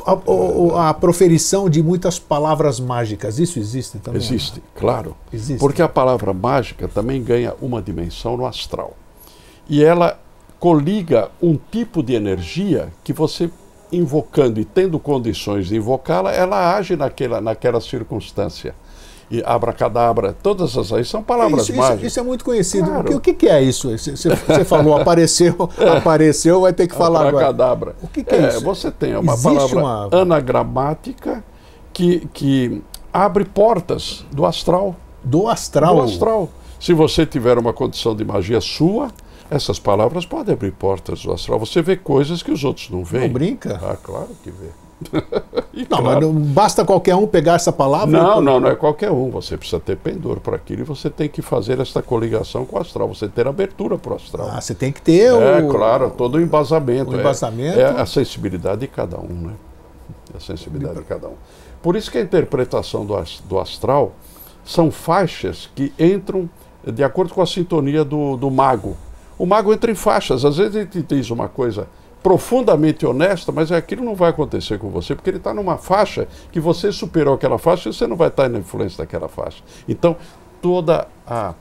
[0.06, 4.22] a, a, a, proferição de muitas palavras mágicas, isso existe também?
[4.22, 5.16] Existe, claro.
[5.32, 5.60] Existe.
[5.60, 8.96] Porque a palavra mágica também ganha uma dimensão no astral.
[9.70, 10.18] E ela
[10.60, 13.50] coliga um tipo de energia que você
[13.92, 18.76] invocando e tendo condições de invocá-la, ela age naquela, naquela circunstância.
[19.30, 21.98] E abracadabra, todas as aí são palavras isso, mágicas.
[21.98, 22.88] Isso, isso, é muito conhecido.
[22.88, 23.18] Claro.
[23.18, 23.90] O, que, o que, é isso?
[23.90, 27.92] Você falou, apareceu, apareceu, vai ter que falar abracadabra.
[27.92, 28.06] agora.
[28.06, 28.62] O que, que é, é, isso?
[28.62, 30.22] Você tem uma Existe palavra uma...
[30.22, 31.44] anagramática
[31.92, 32.82] que, que
[33.12, 34.96] abre portas do astral.
[35.22, 35.96] Do astral?
[35.98, 36.50] Do astral.
[36.80, 39.10] Se você tiver uma condição de magia sua,
[39.50, 41.60] essas palavras podem abrir portas do astral.
[41.60, 43.28] Você vê coisas que os outros não veem.
[43.28, 43.80] Não brinca?
[43.82, 44.68] Ah, claro que vê.
[45.12, 46.04] não, claro.
[46.04, 48.20] mas não basta qualquer um pegar essa palavra?
[48.20, 49.30] Não, não, não é qualquer um.
[49.30, 52.82] Você precisa ter pendor para aquilo e você tem que fazer essa coligação com o
[52.82, 53.08] astral.
[53.08, 54.50] Você ter abertura para o astral.
[54.52, 55.42] Ah, você tem que ter é, o.
[55.42, 57.12] É, claro, todo o embasamento.
[57.12, 57.80] O embasamento.
[57.80, 59.54] É, é a sensibilidade de cada um, né?
[60.36, 61.36] A sensibilidade de cada um.
[61.82, 63.16] Por isso que a interpretação do,
[63.48, 64.14] do astral
[64.66, 66.50] são faixas que entram
[66.84, 68.98] de acordo com a sintonia do, do mago
[69.38, 70.44] o mago entra em faixas.
[70.44, 71.88] Às vezes ele te diz uma coisa
[72.22, 76.60] profundamente honesta, mas aquilo não vai acontecer com você, porque ele está numa faixa que
[76.60, 79.64] você superou aquela faixa e você não vai estar na influência daquela faixa.
[79.88, 80.16] Então,
[80.62, 81.54] toda a,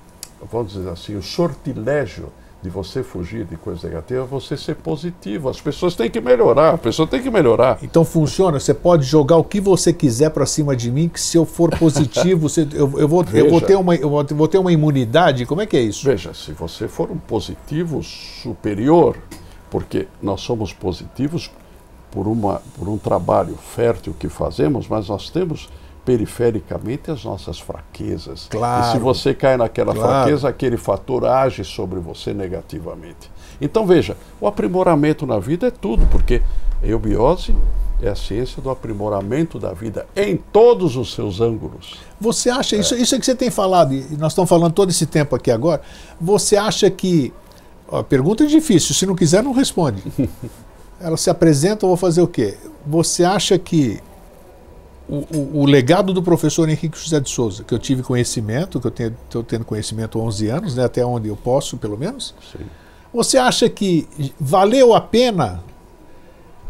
[0.50, 2.32] vamos dizer assim, o sortilégio
[2.66, 5.48] de você fugir de coisas negativas, é você ser positivo.
[5.48, 7.78] As pessoas têm que melhorar, a pessoa tem que melhorar.
[7.80, 11.38] Então funciona, você pode jogar o que você quiser para cima de mim, que se
[11.38, 14.72] eu for positivo, você, eu, eu, vou, eu, vou ter uma, eu vou ter uma
[14.72, 15.46] imunidade.
[15.46, 16.04] Como é que é isso?
[16.04, 19.16] Veja, se você for um positivo superior,
[19.70, 21.52] porque nós somos positivos
[22.10, 25.68] por, uma, por um trabalho fértil que fazemos, mas nós temos
[26.06, 28.46] perifericamente as nossas fraquezas.
[28.48, 30.08] Claro, e se você cai naquela claro.
[30.08, 33.28] fraqueza, aquele fator age sobre você negativamente.
[33.60, 36.40] Então veja, o aprimoramento na vida é tudo, porque
[36.80, 37.54] a eubiose
[38.00, 41.94] é a ciência do aprimoramento da vida em todos os seus ângulos.
[42.20, 42.78] Você acha, é.
[42.78, 45.50] isso, isso é que você tem falado, e nós estamos falando todo esse tempo aqui
[45.50, 45.82] agora,
[46.20, 47.32] você acha que.
[47.88, 50.02] Ó, pergunta é difícil, se não quiser, não responde.
[51.00, 52.56] Ela se apresenta, eu vou fazer o quê?
[52.86, 54.00] Você acha que
[55.08, 58.88] o, o, o, legado do professor Henrique José de Souza, que eu tive conhecimento, que
[58.88, 62.34] eu estou tendo conhecimento há 11 anos, né, até onde eu posso, pelo menos.
[62.52, 62.64] Sim.
[63.12, 65.62] Você acha que valeu a pena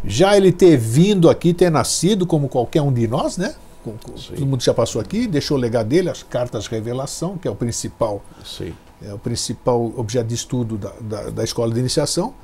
[0.05, 3.55] já ele ter vindo aqui, ter nascido como qualquer um de nós, né?
[3.83, 7.51] Todo mundo já passou aqui, deixou o legado dele, as cartas de revelação, que é
[7.51, 8.75] o principal, Sim.
[9.03, 12.35] é o principal objeto de estudo da, da, da escola de iniciação.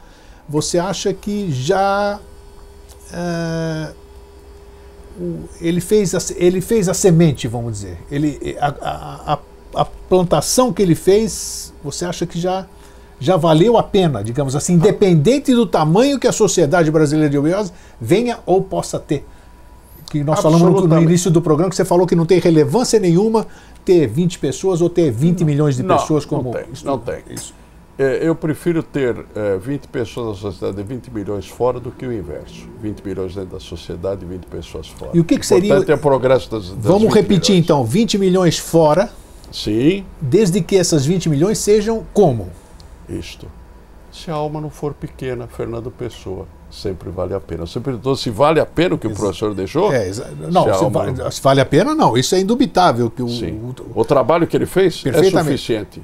[0.48, 2.20] Você acha que já
[3.12, 3.92] é,
[5.18, 7.98] o, ele, fez a, ele fez a semente, vamos dizer.
[8.10, 9.38] Ele, a, a,
[9.74, 12.66] a, plantação que ele fez, você acha que já,
[13.18, 17.72] já valeu a pena, digamos assim, independente do tamanho que a Sociedade Brasileira de Obiose
[18.00, 19.26] venha ou possa ter?
[20.10, 23.00] Que nós falamos no, no, início do programa que você falou que não tem relevância
[23.00, 23.46] nenhuma
[23.82, 26.44] ter 20 pessoas ou ter 20 não, milhões de não, pessoas como.
[26.44, 26.64] Não tem.
[26.70, 27.22] Isso, não tem.
[27.30, 27.54] Isso.
[27.98, 32.06] É, eu prefiro ter é, 20 pessoas na sociedade e 20 milhões fora do que
[32.06, 32.66] o inverso.
[32.80, 35.10] 20 milhões dentro da sociedade e 20 pessoas fora.
[35.12, 35.74] E o que, que seria.
[35.74, 37.64] é o progresso das, das Vamos repetir milhões.
[37.64, 39.10] então: 20 milhões fora.
[39.52, 40.06] Sim.
[40.18, 42.48] Desde que essas 20 milhões sejam como?
[43.08, 43.46] Isto.
[44.10, 47.66] Se a alma não for pequena, Fernando Pessoa, sempre vale a pena.
[47.66, 49.92] Você perguntou se vale a pena o que o professor deixou?
[49.92, 50.10] É,
[50.50, 51.30] não, se, se, alma...
[51.30, 52.16] se, vale a pena, não.
[52.16, 53.10] Isso é indubitável.
[53.10, 53.74] Que o, Sim.
[53.94, 56.02] o, o trabalho que ele fez é suficiente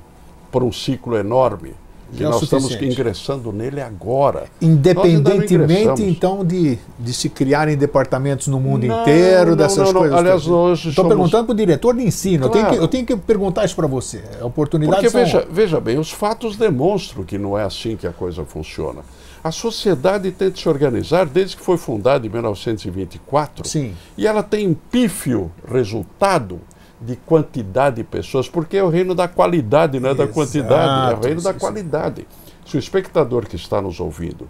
[0.50, 1.74] por um ciclo enorme
[2.12, 4.46] que é nós estamos ingressando nele agora.
[4.60, 10.18] Independentemente, então, de, de se criarem departamentos no mundo não, inteiro, não, dessas não, coisas.
[10.18, 10.94] Aliás, Estou somos...
[10.94, 12.48] perguntando para o diretor de ensino.
[12.48, 12.58] Claro.
[12.58, 14.22] Eu, tenho que, eu tenho que perguntar isso para você.
[14.40, 18.12] A oportunidade Porque, veja, veja bem, os fatos demonstram que não é assim que a
[18.12, 19.00] coisa funciona.
[19.44, 23.68] A sociedade tenta se organizar desde que foi fundada em 1924.
[23.68, 23.94] Sim.
[24.16, 26.60] E ela tem um pífio resultado
[27.00, 31.12] de quantidade de pessoas, porque é o reino da qualidade, não é Exato, da quantidade,
[31.12, 32.26] é o reino da qualidade.
[32.66, 34.48] Se o espectador que está nos ouvindo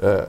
[0.00, 0.26] é,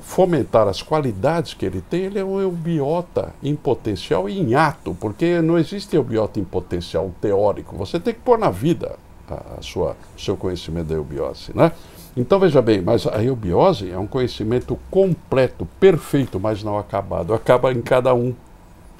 [0.00, 4.94] fomentar as qualidades que ele tem, ele é um eubiota em potencial e em ato,
[5.00, 7.76] porque não existe eubiota em potencial teórico.
[7.76, 8.96] Você tem que pôr na vida
[9.28, 11.52] a, a sua, o seu conhecimento da eubiose.
[11.54, 11.72] Né?
[12.16, 17.32] Então veja bem, mas a eubiose é um conhecimento completo, perfeito, mas não acabado.
[17.32, 18.34] Acaba em cada um.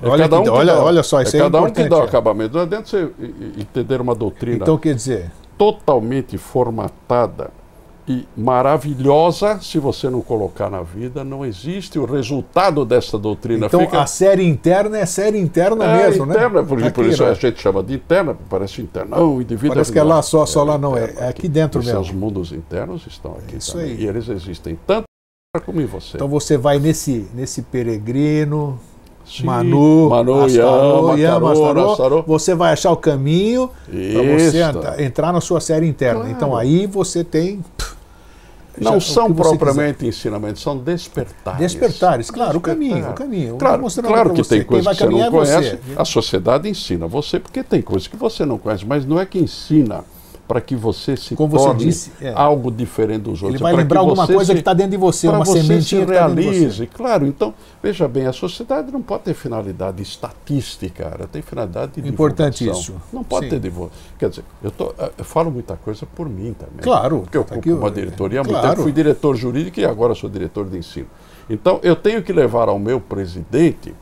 [0.03, 1.71] É olha, cada um que, olha, dá, olha só, é isso é, é cada um
[1.71, 2.55] que dá o acabamento.
[2.55, 3.11] Não adianta você
[3.57, 5.31] entender uma doutrina então, quer dizer...
[5.57, 7.51] totalmente formatada
[8.09, 13.67] e maravilhosa, se você não colocar na vida, não existe o resultado dessa doutrina.
[13.67, 14.03] Então Fica...
[14.03, 16.87] a série interna é série interna é, mesmo, interna, né?
[16.87, 17.31] Aqui, por isso né?
[17.31, 19.17] a gente chama de interna, parece interna.
[19.17, 22.01] Não, indivíduo Parece que é lá só, só lá não, é, é aqui dentro mesmo.
[22.01, 23.93] Os mundos internos estão aqui isso também.
[23.93, 24.03] Aí.
[24.03, 25.05] E eles existem tanto
[25.65, 26.17] como em você.
[26.17, 28.81] Então você vai nesse, nesse peregrino
[29.33, 35.33] Sim, Manu, Manu Astarô, Yama, Astarô, Astarô, você vai achar o caminho para você entrar
[35.33, 36.21] na sua série interna.
[36.21, 36.35] Claro.
[36.35, 37.65] Então aí você tem.
[38.79, 40.09] Não são propriamente quiser.
[40.09, 41.61] ensinamentos, são despertares.
[41.61, 42.57] Despertares, claro, Despertar.
[42.57, 43.57] o caminho, o caminho.
[43.57, 45.77] Claro, claro que tem coisas que você não conhece.
[45.77, 45.81] Você.
[45.97, 49.39] A sociedade ensina você, porque tem coisas que você não conhece, mas não é que
[49.39, 50.05] ensina
[50.53, 52.31] para que você se Como torne você disse, é.
[52.35, 53.59] algo diferente dos outros.
[53.59, 56.07] Ele vai lembrar alguma coisa se, que está dentro de você, uma você sementinha se
[56.07, 56.87] tá realize.
[56.87, 62.03] Tá Claro, então, veja bem, a sociedade não pode ter finalidade estatística, ela tem finalidade
[62.03, 62.95] de Importante isso.
[63.11, 63.51] Não pode Sim.
[63.53, 63.99] ter divulgação.
[64.19, 66.83] Quer dizer, eu, tô, eu falo muita coisa por mim também.
[66.83, 67.21] Claro.
[67.21, 68.69] Porque eu tá ocupo uma diretoria há muito claro.
[68.69, 71.07] tempo, fui diretor jurídico e agora sou diretor de ensino.
[71.49, 73.95] Então, eu tenho que levar ao meu presidente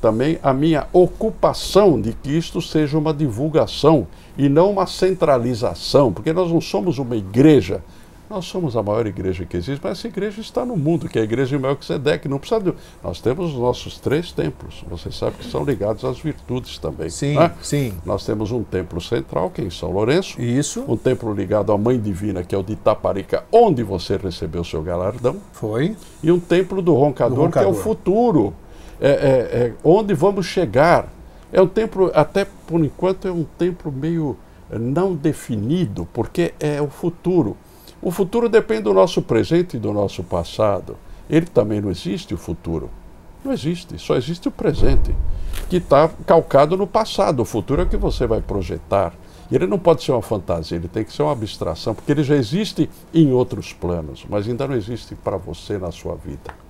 [0.00, 6.32] também a minha ocupação de que isto seja uma divulgação e não uma centralização, porque
[6.32, 7.82] nós não somos uma igreja,
[8.28, 11.20] nós somos a maior igreja que existe, mas essa igreja está no mundo, que é
[11.20, 12.74] a igreja de Melquisedeque, não precisa de...
[13.02, 17.10] Nós temos os nossos três templos, você sabe que são ligados às virtudes também.
[17.10, 17.52] Sim, né?
[17.62, 17.94] sim.
[18.04, 20.40] Nós temos um templo central, que é em São Lourenço.
[20.40, 20.84] Isso.
[20.88, 24.64] Um templo ligado à Mãe Divina, que é o de Itaparica, onde você recebeu o
[24.64, 25.36] seu galardão.
[25.52, 25.94] Foi.
[26.22, 27.72] E um templo do Roncador, do Roncador.
[27.72, 28.54] que é o futuro
[29.00, 31.08] é, é, é, onde vamos chegar.
[31.54, 34.36] É um templo, até por enquanto, é um templo meio
[34.68, 37.56] não definido, porque é o futuro.
[38.02, 40.96] O futuro depende do nosso presente e do nosso passado.
[41.30, 42.90] Ele também não existe, o futuro.
[43.44, 45.14] Não existe, só existe o presente,
[45.70, 47.38] que está calcado no passado.
[47.42, 49.14] O futuro é o que você vai projetar.
[49.48, 52.24] E ele não pode ser uma fantasia, ele tem que ser uma abstração, porque ele
[52.24, 56.63] já existe em outros planos, mas ainda não existe para você na sua vida.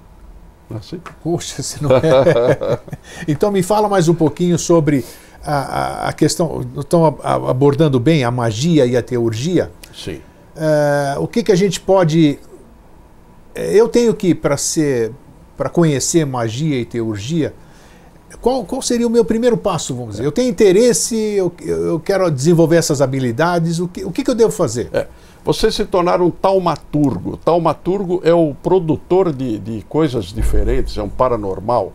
[0.70, 1.00] Assim?
[1.22, 2.80] Puxa, se não é.
[3.28, 5.04] então me fala mais um pouquinho sobre
[5.44, 6.64] a, a questão.
[6.76, 9.70] Estão abordando bem a magia e a teurgia.
[9.94, 10.20] Sim.
[10.56, 12.38] Uh, o que, que a gente pode.
[13.54, 15.12] Eh, eu tenho que, para ser.
[15.56, 17.52] para conhecer magia e teurgia,
[18.40, 20.24] qual, qual seria o meu primeiro passo, vamos dizer?
[20.24, 24.34] Eu tenho interesse, eu, eu quero desenvolver essas habilidades, o que, o que, que eu
[24.34, 24.88] devo fazer?
[24.92, 25.06] É
[25.44, 27.36] você se tornar um taumaturgo.
[27.36, 31.92] Taumaturgo é o produtor de, de coisas diferentes, é um paranormal.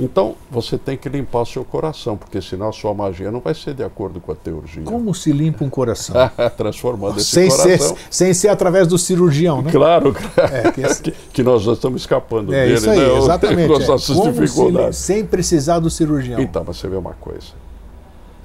[0.00, 3.52] Então, você tem que limpar o seu coração, porque senão a sua magia não vai
[3.52, 4.84] ser de acordo com a teurgia.
[4.84, 6.14] Como se limpa um coração?
[6.56, 7.96] Transformando esse sem coração.
[7.96, 9.72] Ser, sem ser através do cirurgião, né?
[9.72, 10.14] Claro,
[10.52, 11.02] é, que, esse...
[11.02, 13.18] que, nós já estamos escapando é, dele, isso aí, né?
[13.18, 13.86] Exatamente.
[13.86, 14.98] Com as Como dificuldades.
[14.98, 16.40] Se, sem precisar do cirurgião.
[16.40, 17.48] Então, você vê uma coisa.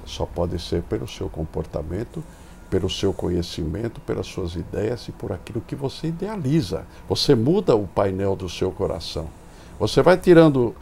[0.04, 2.22] Só pode ser pelo seu comportamento
[2.74, 6.82] pelo seu conhecimento, pelas suas ideias e por aquilo que você idealiza.
[7.08, 9.28] Você muda o painel do seu coração.
[9.78, 10.74] Você vai tirando uh,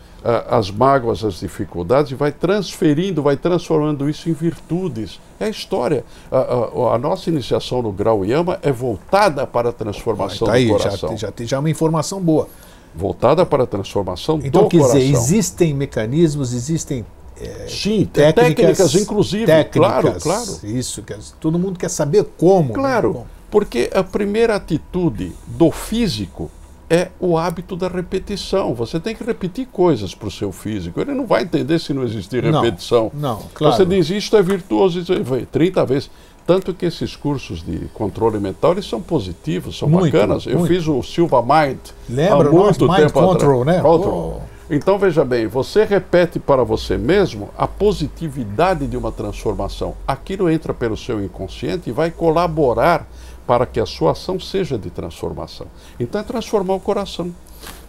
[0.49, 5.20] as mágoas, as dificuldades e vai transferindo, vai transformando isso em virtudes.
[5.38, 6.03] É a história.
[6.30, 11.14] A, nossa iniciação no grau Yama é voltada para a transformação tá aí, do coração.
[11.18, 12.49] Já, já, já é uma informação boa.
[12.95, 14.99] Voltada para a transformação então, do quer coração.
[14.99, 17.05] dizer, existem mecanismos, existem
[17.43, 19.47] é, Sim, técnicas, técnicas inclusive.
[19.47, 20.59] Técnicas, claro, claro.
[20.64, 21.05] Isso,
[21.40, 22.68] todo mundo quer saber como.
[22.68, 22.74] Né?
[22.74, 23.24] Claro, né?
[23.51, 26.51] porque a primeira atitude do físico
[26.88, 28.74] é o hábito da repetição.
[28.74, 31.01] Você tem que repetir coisas para o seu físico.
[31.01, 33.11] Ele não vai entender se não existir repetição.
[33.14, 33.74] Não, não claro.
[33.74, 35.03] Você diz isto é virtuoso,
[35.51, 36.11] 30 vezes.
[36.47, 40.45] Tanto que esses cursos de controle mental eles são positivos, são muito, bacanas.
[40.45, 40.74] Eu muito.
[40.74, 41.78] fiz o Silva Mind
[42.09, 43.76] Lembra, há muito Mind tempo Control, atrás.
[43.78, 43.82] né?
[43.82, 44.43] Control.
[44.43, 44.53] Oh.
[44.74, 49.94] Então veja bem, você repete para você mesmo a positividade de uma transformação.
[50.08, 53.06] Aquilo entra pelo seu inconsciente e vai colaborar
[53.46, 55.66] para que a sua ação seja de transformação.
[56.00, 57.34] Então é transformar o coração.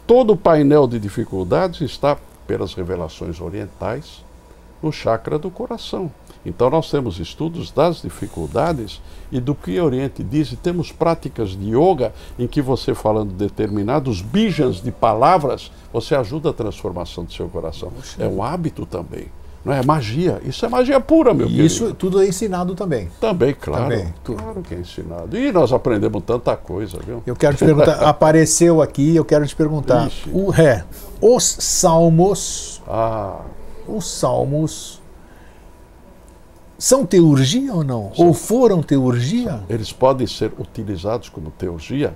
[0.05, 4.21] Todo o painel de dificuldades está, pelas revelações orientais,
[4.81, 6.11] no chakra do coração.
[6.45, 11.51] Então nós temos estudos das dificuldades e do que o Oriente diz, e temos práticas
[11.51, 17.31] de yoga em que você falando determinados bijans de palavras, você ajuda a transformação do
[17.31, 17.91] seu coração.
[18.19, 19.27] É um hábito também.
[19.63, 21.95] Não é magia, isso é magia pura, meu e Isso querido.
[21.97, 23.09] tudo é ensinado também.
[23.21, 23.83] Também, claro.
[23.83, 25.37] Também, claro que é ensinado.
[25.37, 27.23] E nós aprendemos tanta coisa, viu?
[27.25, 30.07] Eu quero te perguntar, apareceu aqui, eu quero te perguntar.
[30.07, 30.29] Ixi.
[30.33, 30.83] O ré,
[31.21, 33.39] os salmos, Ah,
[33.87, 35.01] os salmos
[36.77, 38.11] são teurgia ou não?
[38.17, 39.61] Ou foram teurgia?
[39.69, 42.13] eles podem ser utilizados como teurgia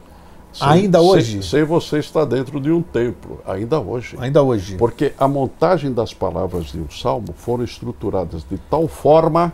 [0.54, 1.44] sem- Ainda sem- hoje?
[1.44, 4.16] Sem, você estar dentro de um templo, ainda hoje.
[4.20, 4.76] Ainda hoje.
[4.78, 9.54] Porque a montagem das palavras de um salmo foram estruturadas de tal forma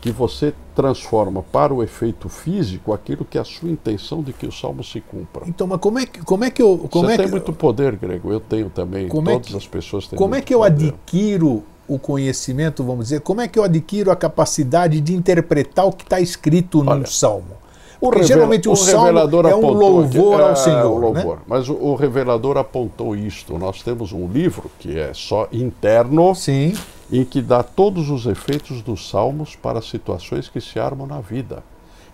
[0.00, 4.44] que você transforma para o efeito físico aquilo que é a sua intenção de que
[4.44, 5.44] o salmo se cumpra.
[5.46, 6.76] Então, mas como é que, como é que eu.
[6.90, 8.32] Como você é tem que, muito poder, Grego.
[8.32, 9.06] Eu tenho também.
[9.06, 10.88] Como é Todas que- as pessoas têm como é que eu poder.
[10.88, 13.20] adquiro o conhecimento, vamos dizer?
[13.20, 17.06] Como é que eu adquiro a capacidade de interpretar o que está escrito num Olha,
[17.06, 17.62] salmo?
[18.00, 20.86] O revela- geralmente o, salmo revelador é um louvor aqui- ao é, Senhor.
[20.90, 21.36] o louvor.
[21.36, 21.42] Né?
[21.46, 23.56] Mas o, o revelador apontou isto.
[23.58, 26.74] Nós temos um livro que é só interno, Sim.
[27.12, 31.62] em que dá todos os efeitos dos salmos para situações que se armam na vida.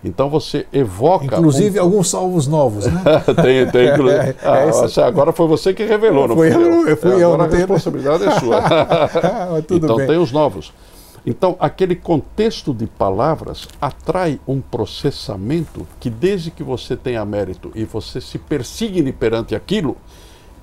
[0.03, 1.25] Então você evoca.
[1.25, 3.01] Inclusive alguns salmos novos, né?
[3.27, 4.09] um- tem, tem, inclu...
[4.11, 4.79] É, Ah, é isso.
[4.79, 7.47] você- agora foi você que revelou, não Fui fui eu, eu fui eu, Agora a
[7.49, 8.61] tem- responsabilidade é sua.
[9.71, 10.07] Então bem.
[10.07, 10.71] tem os novos.
[11.25, 17.83] Então, aquele contexto de palavras atrai um processamento que, desde que você tenha mérito e
[17.83, 19.97] você se persigne perante aquilo,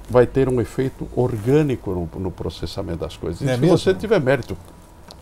[0.08, 3.46] vai ter um efeito orgânico no, no processamento das coisas.
[3.46, 3.76] É se mesmo?
[3.76, 4.56] você tiver mérito,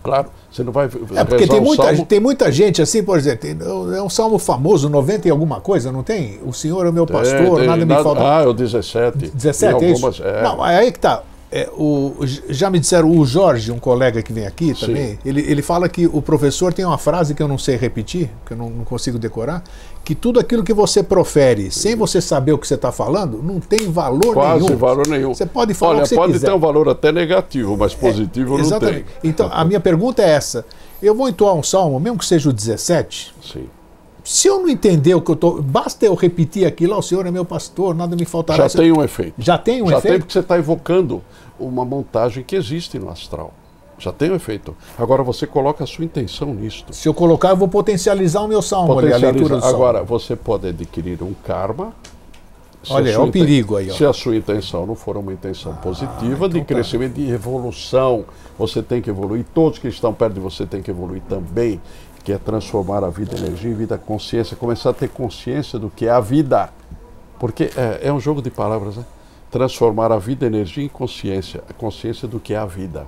[0.04, 0.84] claro, você não vai
[1.16, 4.38] É porque tem muita, salmo, tem muita gente assim, por exemplo, tem- é um salmo
[4.38, 6.38] famoso, 90 e alguma coisa, não tem?
[6.44, 8.20] O Senhor é meu Tem, pastor, tem, nada me falta.
[8.22, 9.30] Ah, é o 17.
[9.34, 10.06] 17, Tem é isso?
[10.06, 10.42] algumas- é.
[10.42, 11.22] Não, aí que tá.
[11.56, 12.16] É, o,
[12.48, 14.86] já me disseram, o Jorge, um colega que vem aqui Sim.
[14.86, 18.28] também, ele, ele fala que o professor tem uma frase que eu não sei repetir,
[18.44, 19.62] que eu não, não consigo decorar,
[20.04, 23.60] que tudo aquilo que você profere sem você saber o que você está falando, não
[23.60, 24.76] tem valor Quase nenhum.
[24.76, 25.32] valor nenhum.
[25.32, 26.46] Você pode falar Olha, o que você pode quiser.
[26.48, 29.04] ter um valor até negativo, mas positivo não Exatamente.
[29.22, 29.30] tem.
[29.30, 30.66] Então, a minha pergunta é essa.
[31.00, 33.68] Eu vou entoar um salmo, mesmo que seja o 17, Sim.
[34.24, 35.62] Se eu não entender o que eu estou.
[35.62, 38.66] Basta eu repetir aquilo, ó, o Senhor é meu pastor, nada me faltará.
[38.66, 39.34] Já tem um efeito.
[39.38, 40.12] Já tem um Já efeito?
[40.12, 41.22] tem porque você está evocando
[41.60, 43.52] uma montagem que existe no astral.
[43.98, 44.74] Já tem um efeito.
[44.98, 46.92] Agora você coloca a sua intenção nisto.
[46.92, 49.76] Se eu colocar, eu vou potencializar o meu salmo ali, a leitura do salmo.
[49.76, 51.92] Agora, você pode adquirir um karma.
[52.90, 53.94] Olha, é o perigo aí, ó.
[53.94, 56.74] Se a sua intenção não for uma intenção positiva, de então tá.
[56.74, 58.24] crescimento, de evolução,
[58.58, 59.44] você tem que evoluir.
[59.54, 61.80] Todos que estão perto de você têm que evoluir também,
[62.24, 65.90] que é transformar a vida em energia em vida consciência, começar a ter consciência do
[65.90, 66.70] que é a vida.
[67.38, 69.04] Porque é, é um jogo de palavras, né?
[69.50, 73.06] Transformar a vida energia em consciência, a consciência do que é a vida.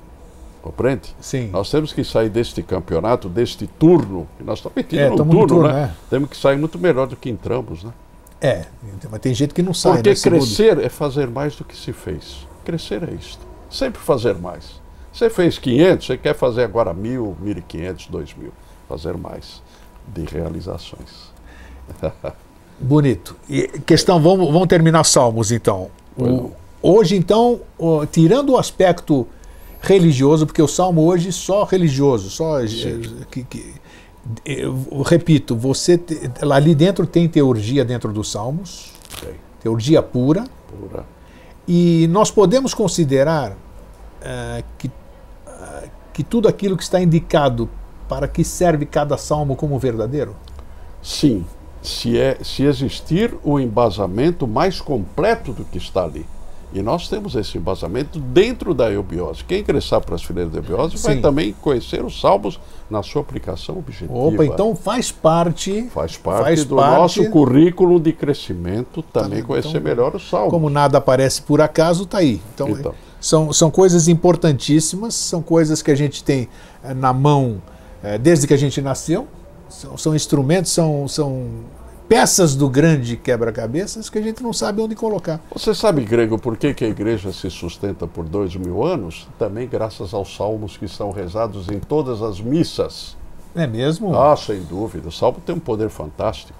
[0.63, 1.15] Compreende?
[1.21, 1.49] Sim.
[1.51, 5.47] Nós temos que sair deste campeonato, deste turno, que nós estamos metidos É, no turno,
[5.47, 5.85] turno, né?
[5.85, 6.09] é.
[6.11, 7.93] Temos que sair muito melhor do que entramos, né?
[8.41, 8.67] É,
[9.11, 10.15] mas tem gente que não sai, Porque né?
[10.17, 12.47] segundo- crescer é fazer mais do que se fez.
[12.65, 13.41] Crescer é isto.
[13.71, 14.81] Sempre fazer mais.
[15.13, 18.51] Você fez 500, você quer fazer agora 1.000, 1.500, 2.000.
[18.89, 19.63] Fazer mais
[20.15, 21.33] de realizações.
[22.79, 23.37] Bonito.
[23.49, 25.89] E questão, vamos, vamos terminar Salmos então.
[26.19, 26.51] O-
[26.83, 29.27] hoje, então, o- tirando o aspecto
[29.81, 32.61] religioso, porque o Salmo hoje só religioso, só.
[32.61, 32.67] eh,
[33.31, 33.75] Que, que-
[34.45, 36.19] eu repito, você te-
[36.51, 39.35] ali dentro tem teurgia dentro dos Salmos, Tem.
[39.61, 41.05] teurgia pura, Pura.
[41.67, 43.57] e nós podemos considerar
[44.21, 44.91] eh, que,
[45.47, 47.71] ah, que tudo aquilo que está indicado
[48.09, 50.35] para que serve cada salmo como verdadeiro?
[51.03, 51.45] Sim,
[51.83, 56.27] se, é, se existir o embasamento mais completo do que está ali.
[56.73, 59.45] E nós temos esse embasamento dentro da eubiose.
[59.45, 61.21] Quem ingressar para as fileiras da eubiose vai Sim.
[61.23, 62.59] também conhecer os salmos
[62.91, 64.13] na sua aplicação objetiva.
[64.13, 65.89] Opa, então faz parte.
[65.95, 70.51] Faz parte faz do parte- nosso currículo de crescimento também Então, conhecer melhor os salmos.
[70.51, 72.43] Como nada aparece por acaso, está aí.
[72.55, 72.95] Então, Então.
[73.21, 76.49] São, são coisas importantíssimas, são coisas que a gente tem
[76.85, 77.63] eh, na mão
[78.07, 79.27] eh, desde que a gente nasceu.
[79.69, 81.49] São, são instrumentos, são, são
[82.09, 85.41] peças do grande quebra-cabeças que a gente não sabe onde colocar.
[85.53, 89.27] Você sabe, Grego, por que, que a igreja se sustenta por dois mil anos?
[89.39, 93.17] Também graças aos salmos que são rezados em todas as missas.
[93.57, 94.15] É mesmo?
[94.17, 95.09] Ah, sem dúvida.
[95.09, 96.57] O salmo tem um poder fantástico.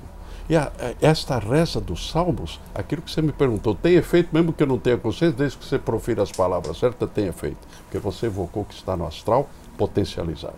[0.49, 4.53] E a- a- esta reza dos salmos, aquilo que você me perguntou, tem efeito mesmo
[4.53, 7.59] que eu não tenha consciência, desde que você profira as palavras certas, tem efeito.
[7.85, 10.55] Porque você evocou o que está no astral potencializado.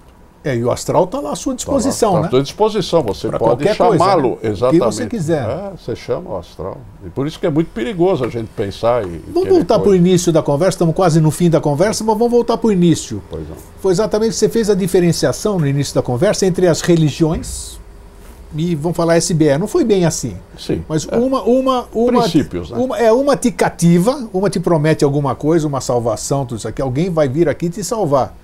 [0.49, 2.26] É, e o astral está lá à sua disposição, Está né?
[2.26, 4.34] à sua disposição, você Pra pode chamá-lo, né?
[4.34, 4.84] O que exatamente.
[4.84, 5.42] você quiser.
[5.46, 6.78] É, você chama o astral.
[7.05, 9.22] E por isso que é muito perigoso a gente pensar e.
[9.28, 12.32] Vamos voltar para o início da conversa, estamos quase no fim da conversa, mas vamos
[12.32, 13.22] voltar para o início.
[13.28, 13.57] Pois não.
[13.80, 17.78] Foi exatamente você fez a diferenciação no início da conversa entre as religiões
[18.57, 19.59] e vamos falar SBE.
[19.59, 20.36] Não foi bem assim.
[20.59, 20.82] Sim.
[20.88, 21.16] Mas é.
[21.16, 22.78] uma, uma, uma, Princípios, né?
[22.78, 26.80] uma, é uma te cativa, uma te promete alguma coisa, uma salvação, tudo isso aqui.
[26.80, 28.34] Alguém vai vir aqui te salvar.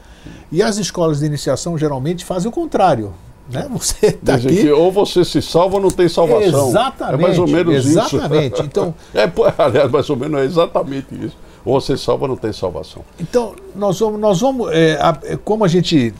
[0.51, 3.13] E as escolas de iniciação geralmente fazem o contrário.
[3.51, 3.69] Né?
[3.79, 4.63] Você está Dizem aqui.
[4.63, 6.69] que ou você se salva ou não tem salvação.
[6.71, 8.55] Exatamente, É mais ou menos exatamente.
[8.55, 8.63] isso.
[8.65, 9.31] Então- é,
[9.63, 11.37] aliás, mais ou menos é exatamente isso.
[11.65, 13.03] Ou você salva ou não tem salvação.
[13.21, 16.15] Então, nós vamos, nós vamos é, é, como a gente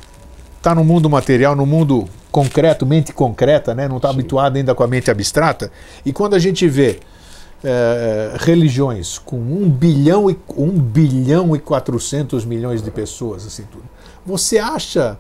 [0.59, 3.87] está no mundo material, no mundo concreto, mente concreta, né?
[3.87, 5.71] não está habituado ainda com a mente abstrata,
[6.05, 6.99] e quando a gente vê
[7.63, 13.85] é, religiões com 1 bilhão, e, 1 bilhão e 400 milhões de pessoas, assim tudo,
[14.25, 15.19] você acha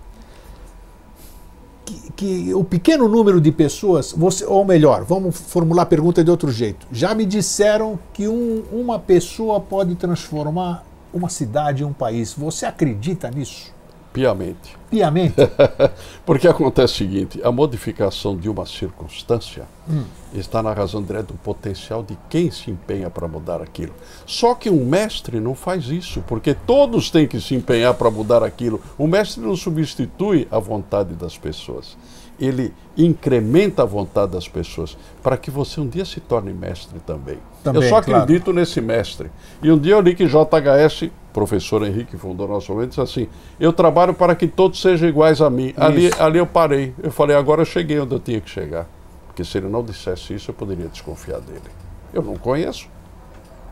[1.84, 6.30] que, que o pequeno número de pessoas, você, ou melhor, vamos formular a pergunta de
[6.30, 6.86] outro jeito.
[6.90, 12.32] Já me disseram que um- uma pessoa pode transformar uma cidade, um país.
[12.32, 13.73] Você acredita nisso?
[14.14, 14.76] Piamente.
[14.88, 15.34] Piamente?
[16.24, 19.64] Porque acontece o seguinte: a modificação de uma circunstância
[20.32, 23.92] está na razão direta do potencial de quem se empenha para mudar aquilo.
[24.24, 28.44] Só que um mestre não faz isso, porque todos têm que se empenhar para mudar
[28.44, 28.80] aquilo.
[28.96, 31.96] O mestre não substitui a vontade das pessoas.
[32.38, 37.38] Ele incrementa a vontade das pessoas para que você um dia se torne mestre também.
[37.64, 38.22] Também, eu só claro.
[38.22, 39.28] acredito nesse mestre.
[39.60, 43.28] E um dia eu li que JHS, professor Henrique, que fundou nosso momento, disse assim:
[43.60, 45.74] Eu trabalho para que todos sejam iguais a mim.
[45.76, 46.22] Ali, Isso.
[46.22, 46.94] ali eu parei.
[47.02, 48.86] Eu falei: Agora eu cheguei onde eu tinha que chegar.
[49.26, 51.60] Porque se ele não dissesse isso, eu poderia desconfiar dele.
[52.12, 52.88] Eu não conheço.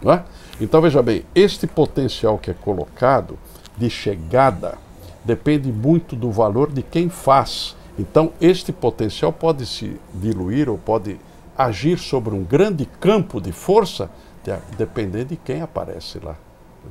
[0.02, 0.24] Não é?
[0.60, 3.38] Então veja bem: este potencial que é colocado
[3.78, 4.76] de chegada
[5.24, 7.76] depende muito do valor de quem faz.
[7.98, 11.20] Então, este potencial pode se diluir ou pode
[11.56, 14.10] agir sobre um grande campo de força,
[14.42, 16.34] de- dependendo de quem aparece lá,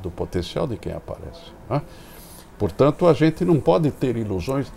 [0.01, 1.41] do potencial de quem aparece.
[1.69, 1.81] né?
[2.57, 4.67] Portanto, a gente não pode ter ilusões.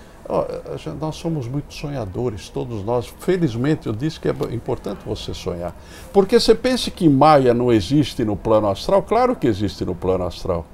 [0.99, 3.07] Nós somos muito sonhadores, todos nós.
[3.21, 5.77] Felizmente, eu disse que é importante você sonhar.
[6.12, 9.03] Porque você pensa que Maia não existe no plano astral?
[9.03, 10.65] Claro que existe no plano astral.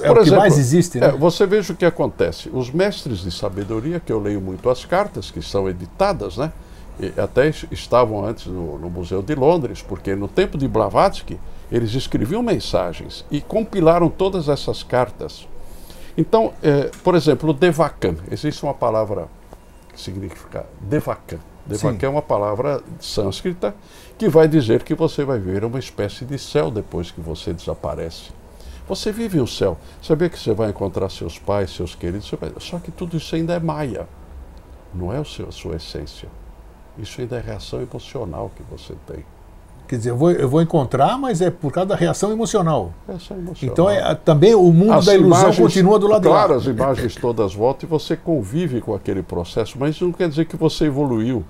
[0.00, 1.08] É o que mais existe, né?
[1.08, 2.48] é, você veja o que acontece.
[2.52, 6.52] Os mestres de sabedoria, que eu leio muito as cartas, que são editadas, né?
[7.00, 11.40] E até es- estavam antes no, no Museu de Londres, porque no tempo de Blavatsky,
[11.70, 15.46] eles escreviam mensagens e compilaram todas essas cartas.
[16.16, 19.28] Então, eh, por exemplo, Devakan, existe uma palavra
[19.92, 21.38] que significa Devakan.
[21.66, 22.06] Devakan Sim.
[22.06, 23.74] é uma palavra sânscrita
[24.18, 28.30] que vai dizer que você vai ver uma espécie de céu depois que você desaparece.
[28.86, 29.78] Você vive o céu.
[30.02, 33.34] Sabia que você vai encontrar seus pais, seus queridos, você vai- só que tudo isso
[33.34, 34.06] ainda é maia.
[34.92, 36.28] Não é o seu, a sua essência.
[36.98, 39.24] Isso ainda é reação emocional que você tem.
[39.86, 42.92] Quer dizer, eu vou, eu vou encontrar, mas é por causa da reação emocional.
[43.06, 43.72] Reação emocional.
[43.72, 46.58] Então, é, também o mundo As da ilusão imagens- continua do lado Claro, de lá.
[46.58, 46.66] as
[46.96, 50.56] imagens todas voltam e você convive com aquele processo, mas isso não quer dizer que
[50.56, 51.44] você evoluiu.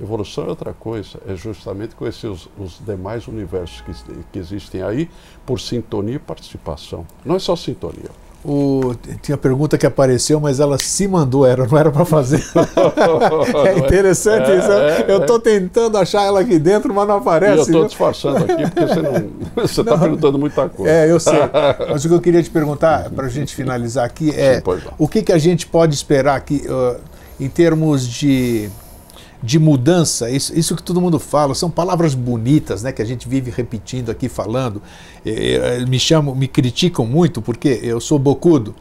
[0.00, 3.92] Evolução é outra coisa, é justamente conhecer os, os demais universos que,
[4.32, 5.10] que existem aí
[5.44, 7.06] por sintonia e participação.
[7.24, 8.10] Não é só sintonia.
[8.42, 12.42] O, tinha pergunta que apareceu, mas ela se mandou, era, não era para fazer.
[13.66, 14.72] é interessante É, isso.
[14.72, 15.20] é, eu é.
[15.20, 17.62] estou tentando achar ela aqui dentro, mas não e eu aparece.
[17.62, 20.90] estou disfarçando aqui porque você está perguntando muita coisa.
[20.90, 21.38] É, eu sei.
[21.90, 24.62] Mas o que eu queria te perguntar, para a gente finalizar aqui, é Sim,
[24.98, 26.96] o que, que a gente pode esperar aqui uh,
[27.38, 28.70] em termos de,
[29.42, 30.30] de mudança?
[30.30, 34.10] Isso, isso que todo mundo fala, são palavras bonitas, né, que a gente vive repetindo
[34.10, 34.82] aqui, falando.
[35.24, 38.74] Eh, me chamam, me criticam muito porque eu sou bocudo.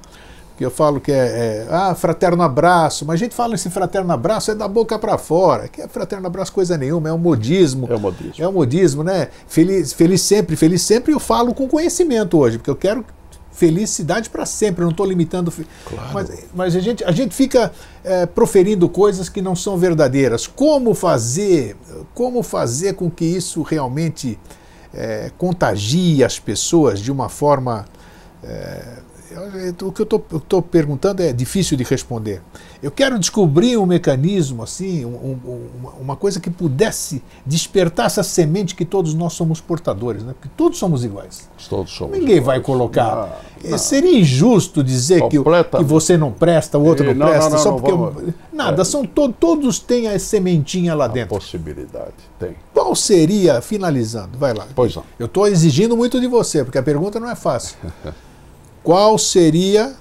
[0.57, 4.11] que eu falo que é, é, ah, fraterno abraço, mas a gente fala esse fraterno
[4.11, 7.87] abraço é da boca para fora, que é fraterno abraço coisa nenhuma, é um modismo.
[7.89, 8.33] É um modismo.
[8.43, 9.29] É um modismo, né?
[9.47, 13.05] Feliz, feliz sempre, feliz sempre eu falo com conhecimento hoje, porque eu quero
[13.51, 15.51] felicidade para sempre, eu não estou limitando.
[15.85, 16.13] Claro.
[16.13, 17.71] Mas, mas a, gente, a gente fica
[18.03, 20.47] é, proferindo coisas que não são verdadeiras.
[20.47, 21.75] Como fazer,
[22.13, 24.39] como fazer com que isso realmente
[24.93, 27.85] é, contagie as pessoas de uma forma.
[28.43, 29.08] É,
[29.83, 32.41] o que eu estou perguntando é difícil de responder.
[32.81, 35.67] Eu quero descobrir um mecanismo, assim, um, um,
[35.99, 40.33] uma coisa que pudesse despertar essa semente que todos nós somos portadores, né?
[40.33, 41.49] porque todos somos iguais.
[41.69, 42.45] Todos somos Ninguém iguais.
[42.45, 43.43] vai colocar.
[43.63, 43.77] Não, não.
[43.77, 47.91] Seria injusto dizer que, que, você não presta, o outro não, não presta, só porque.
[47.91, 51.35] Vamos, nada, é, são to, todos têm a sementinha lá dentro.
[51.35, 52.55] possibilidade, tem.
[52.73, 54.65] Qual seria, finalizando, vai lá.
[54.73, 55.03] Pois não.
[55.19, 57.77] Eu estou exigindo muito de você, porque a pergunta não é fácil.
[58.83, 59.95] qual seria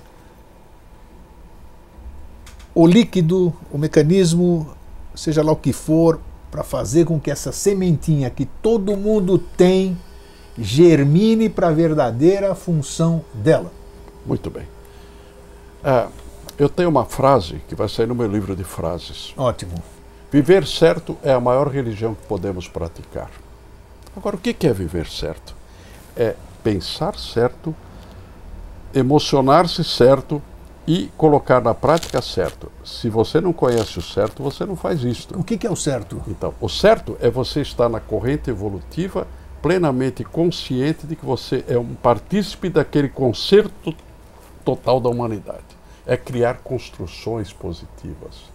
[2.75, 4.69] o líquido, o mecanismo,
[5.15, 6.21] seja lá o que for,
[6.51, 9.99] para fazer com que essa sementinha que todo mundo tem
[10.57, 13.73] germine para a verdadeira função dela.
[14.25, 14.67] Muito bem.
[15.83, 16.07] É,
[16.59, 19.33] eu tenho uma frase que vai sair no meu livro de frases.
[19.37, 19.75] Ótimo.
[20.31, 23.31] Viver certo é a maior religião que podemos praticar.
[24.17, 25.55] Agora, o que é viver certo?
[26.17, 27.75] É pensar certo
[28.95, 30.43] emocionar-se certo
[30.87, 32.73] e colocar na prática certo.
[32.83, 35.39] Se você não conhece o certo, você não faz isto.
[35.39, 36.23] O que, que é o certo?
[36.27, 39.27] Então, o certo é você estar na corrente evolutiva
[39.61, 43.95] plenamente consciente de que você é um partícipe daquele concerto
[44.65, 45.65] total da humanidade.
[46.07, 48.51] É criar construções positivas.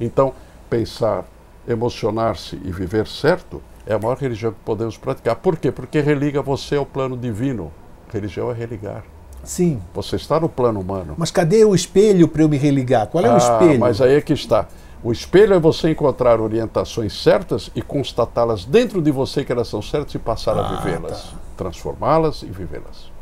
[0.00, 0.32] Então,
[0.70, 1.24] pensar,
[1.68, 5.36] emocionar-se e viver certo é a maior religião que podemos praticar.
[5.36, 5.70] Por quê?
[5.70, 7.70] Porque religa você ao plano divino.
[8.10, 9.04] Religião é religar.
[9.44, 9.80] Sim.
[9.94, 11.14] Você está no plano humano.
[11.16, 13.06] Mas cadê o espelho para eu me religar?
[13.06, 13.80] Qual é ah, o espelho?
[13.80, 14.66] Mas aí é que está.
[15.02, 19.82] O espelho é você encontrar orientações certas e constatá-las dentro de você que elas são
[19.82, 21.38] certas e passar ah, a vivê-las, tá.
[21.56, 23.13] transformá-las e vivê-las.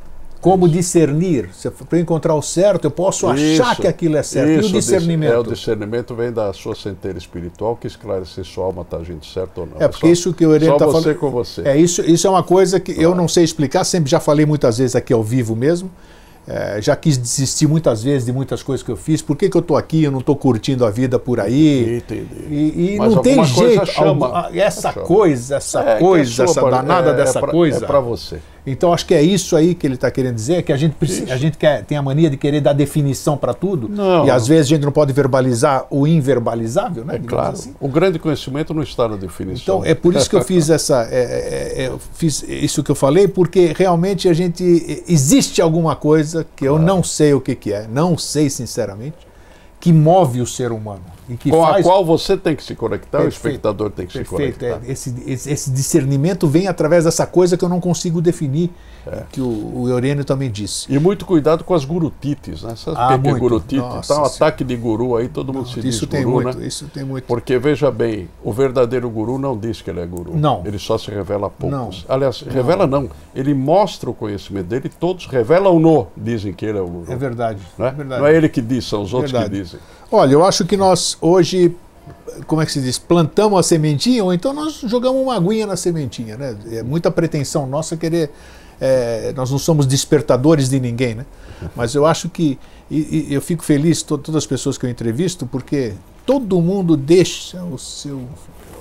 [0.43, 1.51] Como discernir?
[1.89, 4.51] Para encontrar o certo, eu posso isso, achar que aquilo é certo.
[4.51, 5.33] Isso, e o discernimento?
[5.33, 9.25] É, o discernimento vem da sua centelha espiritual que esclarece se sua alma está agindo
[9.25, 9.77] certo ou não.
[9.79, 11.05] É, porque é só, isso que o Irene está falando.
[11.05, 11.63] você com você.
[11.65, 14.79] É, isso, isso é uma coisa que eu não sei explicar, sempre já falei muitas
[14.79, 15.89] vezes aqui ao vivo mesmo.
[16.45, 19.23] É, já quis desistir muitas vezes de muitas coisas que eu fiz.
[19.23, 20.03] Por que, que eu estou aqui?
[20.03, 21.99] Eu não estou curtindo a vida por aí.
[21.99, 22.27] Entendi.
[22.51, 23.87] E, e não tem jeito.
[23.87, 25.07] Chama, essa chama.
[25.07, 27.85] coisa, essa é, coisa, essa danada é, dessa é pra, coisa.
[27.85, 28.41] É para você.
[28.67, 31.33] Então acho que é isso aí que ele está querendo dizer, que a gente, precisa,
[31.35, 34.25] a gente quer, tem a mania de querer dar definição para tudo, não.
[34.25, 37.17] e às vezes a gente não pode verbalizar o inverbalizável, né?
[37.17, 37.55] É claro.
[37.55, 37.75] Assim.
[37.81, 39.79] O grande conhecimento não está na definição.
[39.79, 42.91] Então é por isso que eu fiz essa, é, é, é, eu fiz isso que
[42.91, 47.57] eu falei, porque realmente a gente existe alguma coisa que eu não sei o que,
[47.57, 49.32] que é, não sei sinceramente,
[49.83, 51.03] que move o ser humano
[51.51, 51.87] com faz...
[51.87, 53.45] a qual você tem que se conectar, Perfeito.
[53.45, 54.53] o espectador tem que Perfeito.
[54.53, 54.87] se conectar.
[54.87, 58.71] É, esse, esse, discernimento vem através dessa coisa que eu não consigo definir,
[59.07, 59.23] é.
[59.31, 60.93] que o, o Eurênio também disse.
[60.93, 62.75] E muito cuidado com as gurutites, né?
[62.77, 63.77] Sabe ah, que é gurutite?
[63.77, 66.43] Nossa, tá um ataque de guru aí, todo mundo não, se diz isso tem guru,
[66.43, 66.67] muito, né?
[66.67, 67.25] Isso tem muito.
[67.25, 70.37] Porque, veja bem, o verdadeiro guru não diz que ele é guru.
[70.37, 70.63] Não.
[70.65, 72.05] Ele só se revela a poucos.
[72.09, 72.15] Não.
[72.15, 72.53] Aliás, não.
[72.53, 73.09] revela não.
[73.35, 77.13] Ele mostra o conhecimento dele, todos revelam-no, dizem que ele é o guru.
[77.13, 77.61] É verdade.
[77.79, 78.21] Não é, é verdade.
[78.21, 79.55] Não é ele que diz, são os outros verdade.
[79.55, 79.72] que dizem.
[80.11, 81.75] Olha, eu acho que nós hoje
[82.47, 85.77] como é que se diz, plantamos a sementinha, ou então nós jogamos uma aguinha na
[85.77, 86.57] sementinha, né?
[86.73, 88.31] É muita pretensão nossa querer.
[88.81, 91.27] É, nós não somos despertadores de ninguém, né?
[91.77, 92.59] Mas eu acho que.
[92.91, 95.95] E, e eu fico feliz, to, todas as pessoas que eu entrevisto, porque
[96.27, 98.23] todo mundo deixa o seu,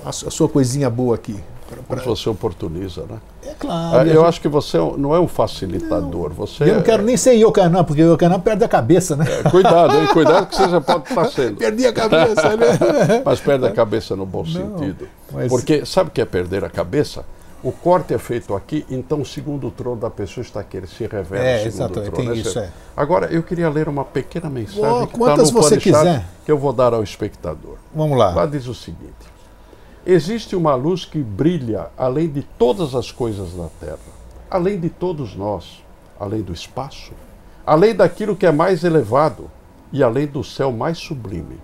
[0.04, 1.36] a, a sua coisinha boa aqui.
[1.72, 2.04] Pra, pra...
[2.04, 3.18] Você oportuniza, né?
[3.46, 3.98] É claro.
[3.98, 6.28] Ah, eu acho que você é não é um facilitador.
[6.28, 6.36] Não.
[6.36, 7.06] Você eu não quero é...
[7.06, 9.24] nem ser Yokanã, porque o Yokanã perde a cabeça, né?
[9.28, 10.06] É, cuidado, hein?
[10.12, 11.56] Cuidado que você já pode estar sendo.
[11.56, 13.22] Perdi a cabeça, né?
[13.24, 15.08] mas perde a cabeça no bom não, sentido.
[15.32, 15.48] Mas...
[15.48, 17.24] Porque sabe o que é perder a cabeça?
[17.62, 21.06] O corte é feito aqui, então o segundo trono da pessoa está aqui, ele se
[21.06, 22.10] revela é, exato, trono.
[22.10, 22.68] Tem isso, é.
[22.96, 26.24] Agora, eu queria ler uma pequena mensagem oh, que está no você quiser.
[26.44, 27.76] que eu vou dar ao espectador.
[27.94, 28.34] Vamos lá.
[28.34, 29.31] Lá diz o seguinte.
[30.04, 33.98] Existe uma luz que brilha além de todas as coisas da Terra,
[34.50, 35.80] além de todos nós,
[36.18, 37.12] além do espaço,
[37.64, 39.48] além daquilo que é mais elevado
[39.92, 41.60] e além do céu mais sublime.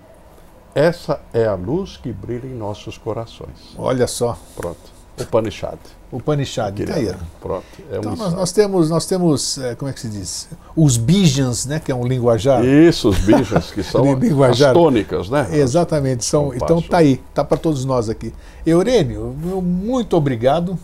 [0.73, 3.75] Essa é a luz que brilha em nossos corações.
[3.77, 4.37] Olha só.
[4.55, 4.98] Pronto.
[5.19, 5.77] O Panishad.
[6.11, 7.13] O Panishad, tá aí.
[7.39, 7.63] Pronto.
[7.91, 10.49] É então nós, nós, temos, nós temos, é, como é que se diz?
[10.75, 11.79] Os bijans, né?
[11.79, 12.63] Que é um linguajar.
[12.65, 14.03] Isso, os bijans, que são
[14.49, 15.47] as tônicas, né?
[15.51, 16.25] Exatamente.
[16.25, 18.33] São, então tá aí, tá para todos nós aqui.
[18.65, 20.77] Eurênio, muito obrigado.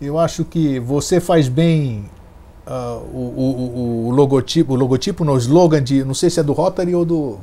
[0.00, 2.04] Eu acho que você faz bem
[2.66, 6.52] uh, o, o, o, logotipo, o logotipo, no slogan de, não sei se é do
[6.52, 7.38] Rotary ou do,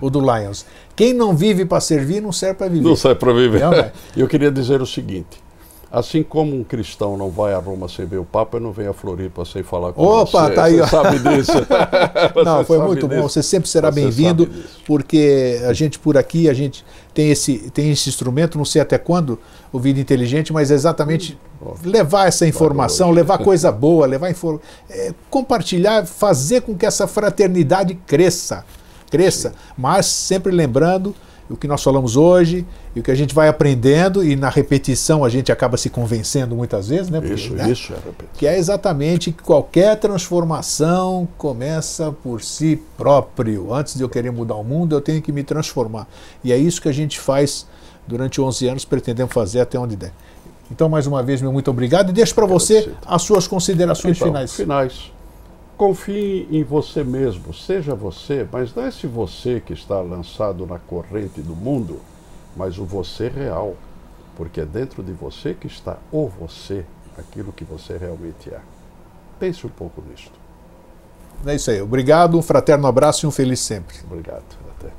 [0.00, 0.66] ou do Lions.
[0.94, 2.88] Quem não vive para servir não serve para viver.
[2.88, 3.62] Não serve para viver.
[4.16, 5.44] Eu queria dizer o seguinte:
[5.94, 8.90] Assim como um cristão não vai a Roma sem ver o Papa, eu não venho
[8.90, 10.36] a Floripa sem falar com Opa, você.
[10.36, 10.76] Opa, tá aí.
[10.78, 11.52] Você sabe disso.
[12.44, 13.20] não, foi muito disso.
[13.20, 13.28] bom.
[13.28, 14.50] Você sempre será bem-vindo,
[14.84, 18.98] porque a gente por aqui, a gente tem esse, tem esse instrumento, não sei até
[18.98, 19.38] quando,
[19.72, 24.34] o Vida Inteligente, mas é exatamente hum, levar essa informação, levar coisa boa, levar.
[24.90, 28.64] É, compartilhar, fazer com que essa fraternidade cresça.
[29.14, 31.14] Cresça, mas sempre lembrando
[31.48, 35.24] o que nós falamos hoje e o que a gente vai aprendendo e na repetição
[35.24, 37.20] a gente acaba se convencendo muitas vezes, né?
[37.20, 37.70] Porque, isso, né?
[37.70, 37.96] isso é.
[38.34, 43.72] Que é exatamente que qualquer transformação começa por si próprio.
[43.72, 46.08] Antes de eu querer mudar o mundo, eu tenho que me transformar.
[46.42, 47.66] E é isso que a gente faz
[48.06, 50.12] durante 11 anos, pretendemos fazer até onde der.
[50.70, 54.28] Então, mais uma vez, meu muito obrigado e deixo para você as suas considerações então,
[54.28, 54.52] finais.
[54.54, 55.13] Finais.
[55.76, 60.78] Confie em você mesmo, seja você, mas não é esse você que está lançado na
[60.78, 62.00] corrente do mundo,
[62.56, 63.74] mas o você real,
[64.36, 66.84] porque é dentro de você que está o você,
[67.18, 68.60] aquilo que você realmente é.
[69.40, 70.44] Pense um pouco nisto.
[71.44, 71.82] É isso aí.
[71.82, 73.96] Obrigado, um fraterno abraço e um feliz sempre.
[74.04, 74.44] Obrigado.
[74.78, 74.92] Até.